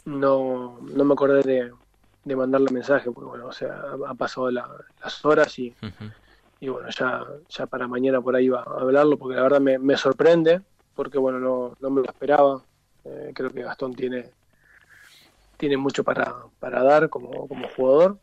no, 0.04 0.78
no 0.80 1.04
me 1.04 1.12
acordé 1.12 1.42
de, 1.42 1.72
de 2.24 2.36
mandarle 2.36 2.70
mensaje, 2.70 3.10
porque 3.10 3.28
bueno, 3.28 3.46
o 3.46 3.52
sea, 3.52 3.82
ha 4.06 4.14
pasado 4.14 4.50
las 4.50 5.24
horas 5.24 5.58
y, 5.58 5.74
y 6.60 6.68
bueno, 6.68 6.88
ya, 6.90 7.24
ya 7.48 7.66
para 7.66 7.88
mañana 7.88 8.20
por 8.20 8.36
ahí 8.36 8.48
va 8.48 8.60
a 8.60 8.80
hablarlo, 8.80 9.16
porque 9.16 9.36
la 9.36 9.42
verdad 9.42 9.60
me, 9.60 9.96
sorprende, 9.96 10.60
porque 10.94 11.18
bueno, 11.18 11.38
no, 11.38 11.76
no 11.80 11.90
me 11.90 12.02
lo 12.02 12.06
esperaba. 12.06 12.62
Eh, 13.08 13.32
creo 13.34 13.50
que 13.50 13.62
Gastón 13.62 13.94
tiene, 13.94 14.30
tiene 15.56 15.76
mucho 15.76 16.04
para, 16.04 16.34
para 16.60 16.82
dar 16.82 17.08
como, 17.08 17.48
como 17.48 17.68
jugador, 17.68 18.18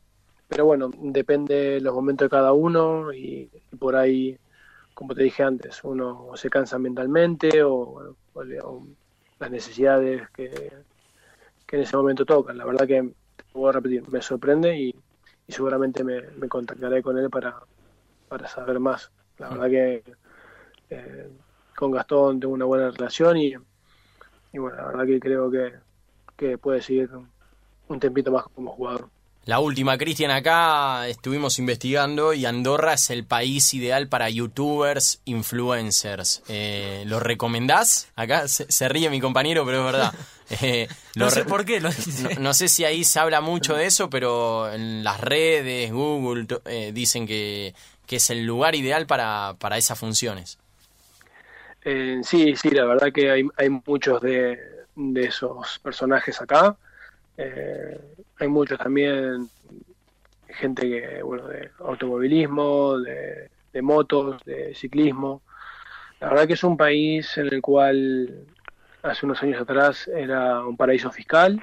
pero 0.48 0.66
bueno, 0.66 0.92
depende 0.94 1.80
los 1.82 1.94
momentos 1.94 2.26
de 2.26 2.30
cada 2.30 2.54
uno 2.54 3.12
y, 3.14 3.50
por 3.80 3.96
ahí, 3.96 4.38
como 4.94 5.16
te 5.16 5.24
dije 5.24 5.44
antes, 5.44 5.84
uno 5.84 6.32
se 6.36 6.50
cansa 6.50 6.78
mentalmente 6.80 7.64
o, 7.64 8.16
las 9.40 9.52
necesidades 9.52 10.30
que, 10.30 10.72
que 11.66 11.76
en 11.76 11.82
ese 11.82 11.98
momento 11.98 12.26
tocan. 12.26 12.58
La 12.58 12.66
verdad 12.66 12.88
que 12.88 13.12
voy 13.54 13.70
a 13.70 13.74
repetir, 13.74 14.08
me 14.10 14.22
sorprende 14.22 14.78
y, 14.78 14.96
seguramente 15.48 16.04
me, 16.04 16.22
contactaré 16.48 17.02
con 17.02 17.18
él 17.18 17.30
para, 17.30 17.56
para 18.28 18.48
saber 18.48 18.80
más. 18.80 19.12
La 19.38 19.50
verdad 19.50 19.70
que 19.70 20.04
eh, 20.90 21.30
con 21.76 21.92
Gastón 21.92 22.40
tengo 22.40 22.54
una 22.54 22.66
buena 22.66 22.92
relación 22.92 23.38
y, 23.38 23.54
y 24.56 24.58
bueno, 24.58 24.78
la 24.78 24.88
verdad 24.88 25.06
que 25.06 25.20
creo 25.20 25.52
que, 25.52 25.74
que 26.38 26.58
puede 26.58 26.82
seguir 26.82 27.10
un 27.90 28.00
tempito 28.00 28.32
más 28.32 28.46
como 28.56 28.72
jugador. 28.72 29.10
La 29.44 29.60
última, 29.60 29.98
Cristian, 29.98 30.32
acá 30.32 31.08
estuvimos 31.10 31.60
investigando 31.60 32.34
y 32.34 32.46
Andorra 32.46 32.94
es 32.94 33.10
el 33.10 33.26
país 33.26 33.74
ideal 33.74 34.08
para 34.08 34.30
youtubers, 34.30 35.20
influencers. 35.26 36.42
Eh, 36.48 37.04
¿Lo 37.06 37.20
recomendás? 37.20 38.08
Acá 38.16 38.48
se, 38.48 38.90
ríe 38.90 39.10
mi 39.10 39.20
compañero, 39.20 39.66
pero 39.66 39.80
es 39.80 39.86
verdad. 39.94 40.14
Eh, 40.62 40.88
no 41.16 41.32
sé 41.32 41.44
por 41.44 41.66
qué 41.66 41.80
lo 41.80 41.90
No, 42.40 42.54
sé 42.54 42.68
si 42.68 42.86
ahí 42.86 43.04
se 43.04 43.20
habla 43.20 43.42
mucho 43.42 43.74
de 43.74 43.88
eso, 43.88 44.12
pero 44.12 44.72
en 44.72 45.04
las 45.04 45.20
redes, 45.20 45.92
Google, 45.92 46.46
eh, 46.66 46.92
dicen 46.94 47.26
que, 47.26 47.74
que, 48.06 48.18
es 48.18 48.30
el 48.30 48.46
lugar 48.46 48.76
ideal 48.76 49.08
para, 49.08 49.56
para 49.58 49.80
esas 49.80 49.98
funciones. 49.98 50.60
Sí, 52.24 52.56
sí, 52.56 52.70
la 52.72 52.86
verdad 52.86 53.12
que 53.14 53.32
hay, 53.32 53.48
hay 53.58 53.70
muchos 53.70 54.22
de, 54.22 54.60
de 54.96 55.24
esos 55.24 55.80
personajes 55.80 56.42
acá. 56.42 56.78
Eh, 57.38 58.00
hay 58.40 58.48
muchos 58.48 58.80
también, 58.80 59.50
gente 60.48 60.82
que, 60.84 61.24
bueno, 61.24 61.48
de 61.48 61.70
automovilismo, 61.80 62.98
de, 63.00 63.50
motos, 63.82 64.44
de 64.46 64.74
ciclismo. 64.74 65.42
La 66.20 66.30
verdad 66.30 66.48
que 66.48 66.54
es 66.54 66.64
un 66.64 66.78
país 66.78 67.38
en 67.38 67.48
el 67.48 67.62
cual 67.62 68.46
hace 69.04 69.26
unos 69.26 69.44
años 69.44 69.62
atrás 69.62 70.08
era 70.08 70.66
un 70.66 70.78
paraíso 70.78 71.12
fiscal 71.12 71.62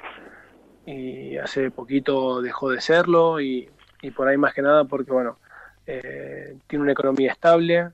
y 0.85 1.37
hace 1.37 1.71
poquito 1.71 2.41
dejó 2.41 2.69
de 2.69 2.79
serlo 2.79 3.41
y, 3.41 3.69
por 4.15 4.27
ahí 4.27 4.37
más 4.37 4.53
que 4.53 4.61
nada 4.61 4.83
porque, 4.83 5.11
bueno, 5.11 5.39
eh, 5.87 6.55
tiene 6.67 6.83
una 6.83 6.91
economía 6.91 7.31
estable, 7.31 7.89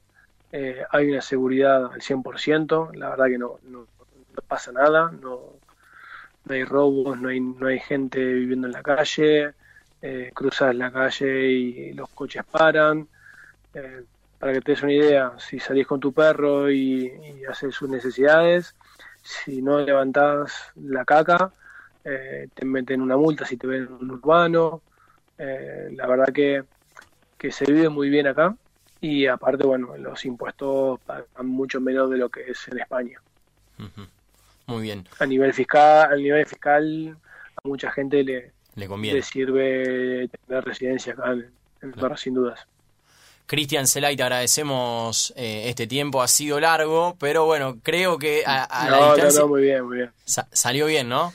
eh, 0.51 0.83
hay 0.89 1.09
una 1.11 1.21
seguridad 1.21 1.91
al 1.93 2.01
100%, 2.01 2.93
la 2.95 3.09
verdad 3.09 3.25
que 3.27 3.37
no, 3.37 3.59
no, 3.63 3.85
pasa 4.47 4.71
nada, 4.71 5.11
no, 5.11 5.39
no 6.45 6.53
hay 6.53 6.63
robos, 6.63 7.19
no 7.19 7.29
hay, 7.29 7.39
no 7.39 7.67
hay 7.67 7.79
gente 7.79 8.19
viviendo 8.19 8.67
en 8.67 8.73
la 8.73 8.81
calle, 8.81 9.53
eh, 10.01 10.31
cruzas 10.33 10.73
la 10.75 10.91
calle 10.91 11.51
y 11.51 11.93
los 11.93 12.09
coches 12.09 12.43
paran. 12.49 13.07
Eh, 13.73 14.03
para 14.39 14.53
que 14.53 14.61
te 14.61 14.71
des 14.71 14.81
una 14.83 14.93
idea, 14.93 15.33
si 15.37 15.59
salís 15.59 15.85
con 15.85 15.99
tu 15.99 16.13
perro 16.13 16.71
y, 16.71 17.43
haces 17.49 17.75
sus 17.75 17.89
necesidades, 17.89 18.73
si 19.21 19.61
no 19.61 19.79
levantás 19.81 20.71
la 20.75 21.03
caca, 21.03 21.51
eh, 22.05 22.47
te 22.53 22.65
meten 22.65 23.01
una 23.01 23.17
multa 23.17 23.45
si 23.45 23.57
te 23.57 23.67
ven 23.67 23.83
en 23.83 23.93
un 23.93 24.11
urbano. 24.11 24.81
La 25.37 26.07
verdad 26.07 26.33
que, 26.33 26.63
que 27.37 27.51
se 27.51 27.65
vive 27.65 27.89
muy 27.89 28.09
bien 28.09 28.27
acá 28.27 28.55
y 29.01 29.27
aparte, 29.27 29.65
bueno, 29.65 29.95
los 29.97 30.25
impuestos 30.25 30.99
pagan 31.01 31.47
mucho 31.47 31.79
menos 31.79 32.09
de 32.09 32.17
lo 32.17 32.29
que 32.29 32.41
es 32.49 32.67
en 32.67 32.79
España. 32.79 33.21
Muy 34.67 34.81
bien. 34.81 35.07
A 35.19 35.25
nivel 35.25 35.53
fiscal, 35.53 36.11
a 36.11 36.15
nivel 36.15 36.45
fiscal 36.45 37.17
a 37.55 37.67
mucha 37.67 37.91
gente 37.91 38.23
le, 38.23 38.51
le, 38.75 38.87
conviene. 38.87 39.21
sirve 39.21 40.29
tener 40.47 40.63
residencia 40.63 41.13
acá 41.13 41.31
en, 41.31 41.51
en 41.81 42.17
sin 42.17 42.33
dudas. 42.33 42.59
Cristian 43.49 43.87
Celay, 43.87 44.15
te 44.15 44.21
agradecemos 44.21 45.33
eh, 45.35 45.69
este 45.69 45.87
tiempo, 45.87 46.21
ha 46.21 46.27
sido 46.27 46.59
largo, 46.59 47.15
pero 47.19 47.45
bueno, 47.45 47.79
creo 47.81 48.19
que 48.19 48.43
a, 48.45 48.89
la 48.89 49.07
distancia... 49.07 49.41
No, 49.41 49.47
muy 49.47 49.63
bien, 49.63 49.83
muy 49.85 49.97
bien. 49.97 50.11
salió 50.25 50.85
bien, 50.85 51.09
¿no? 51.09 51.33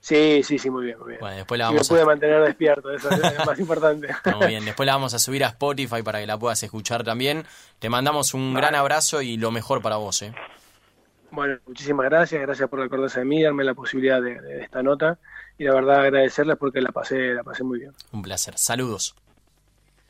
Sí, 0.00 0.42
sí, 0.42 0.58
sí, 0.58 0.70
muy 0.70 0.86
bien, 0.86 0.98
muy 0.98 1.08
bien. 1.08 1.20
Bueno, 1.20 1.36
después 1.36 1.58
la 1.58 1.66
vamos 1.66 1.80
y 1.80 1.92
me 1.92 1.96
pude 1.96 2.06
mantener 2.06 2.42
despierto, 2.42 2.90
eso 2.90 3.10
es 3.10 3.38
lo 3.38 3.44
más 3.44 3.58
importante. 3.58 4.08
Muy 4.36 4.46
bien, 4.46 4.64
después 4.64 4.86
la 4.86 4.94
vamos 4.94 5.12
a 5.12 5.18
subir 5.18 5.44
a 5.44 5.48
Spotify 5.48 6.02
para 6.02 6.20
que 6.20 6.26
la 6.26 6.38
puedas 6.38 6.62
escuchar 6.62 7.04
también. 7.04 7.44
Te 7.78 7.90
mandamos 7.90 8.32
un 8.32 8.54
gran 8.54 8.74
abrazo 8.74 9.20
y 9.20 9.36
lo 9.36 9.50
mejor 9.50 9.82
para 9.82 9.96
vos, 9.96 10.22
¿eh? 10.22 10.32
Bueno, 11.30 11.58
muchísimas 11.66 12.06
gracias, 12.06 12.42
gracias 12.42 12.68
por 12.68 12.80
acordarse 12.80 13.20
de 13.20 13.26
mí, 13.26 13.42
darme 13.42 13.62
la 13.62 13.74
posibilidad 13.74 14.20
de, 14.20 14.62
esta 14.62 14.82
nota 14.82 15.18
y 15.58 15.64
la 15.64 15.74
verdad 15.74 16.00
agradecerles 16.00 16.56
porque 16.56 16.80
la 16.80 16.90
pasé, 16.90 17.34
la 17.34 17.44
pasé 17.44 17.62
muy 17.62 17.78
bien. 17.78 17.92
Un 18.10 18.22
placer, 18.22 18.58
saludos. 18.58 19.14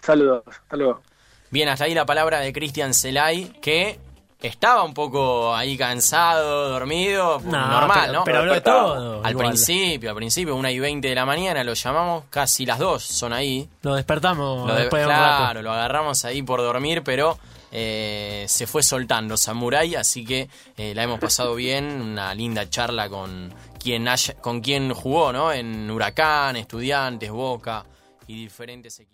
Saludos, 0.01 0.45
hasta 0.47 0.77
luego. 0.77 1.03
Bien, 1.51 1.69
hasta 1.69 1.85
ahí 1.85 1.95
la 1.95 2.07
palabra 2.07 2.41
de 2.41 2.53
Cristian 2.53 2.95
Celay, 2.95 3.53
que 3.61 3.99
estaba 4.43 4.83
un 4.83 4.95
poco 4.95 5.55
ahí 5.55 5.77
cansado, 5.77 6.71
dormido, 6.71 7.41
normal, 7.41 8.13
¿no? 8.13 8.25
Pero 8.25 8.39
habló 8.39 8.55
de 8.55 8.61
todo. 8.61 9.25
Al 9.25 9.37
principio, 9.37 10.11
al 10.11 10.17
principio, 10.17 10.57
una 10.57 10.71
y 10.71 10.79
veinte 10.79 11.09
de 11.09 11.15
la 11.15 11.27
mañana, 11.27 11.63
lo 11.65 11.75
llamamos, 11.75 12.25
casi 12.31 12.65
las 12.65 12.79
dos 12.79 13.03
son 13.03 13.33
ahí. 13.33 13.69
Lo 13.83 13.95
despertamos 13.95 14.67
lo 14.67 14.75
después 14.75 15.03
de 15.03 15.09
Claro, 15.09 15.63
lo 15.63 15.73
agarramos 15.73 16.25
ahí 16.25 16.43
por 16.43 16.61
dormir, 16.61 17.03
pero 17.05 17.39
eh, 17.73 18.47
se 18.49 18.67
fue 18.67 18.83
soltando 18.83 19.37
Samurai, 19.37 19.95
así 19.95 20.25
que 20.25 20.49
eh, 20.77 20.95
la 20.95 21.03
hemos 21.05 21.21
pasado 21.21 21.55
bien, 21.55 21.85
una 22.01 22.35
linda 22.35 22.69
charla 22.69 23.09
con 23.09 23.53
quien, 23.83 24.09
haya, 24.09 24.35
con 24.35 24.61
quien 24.61 24.93
jugó, 24.93 25.33
¿no? 25.33 25.53
En 25.53 25.91
Huracán, 25.91 26.57
Estudiantes, 26.57 27.31
Boca 27.31 27.85
y 28.27 28.43
diferentes 28.43 28.99
equipos. 29.01 29.11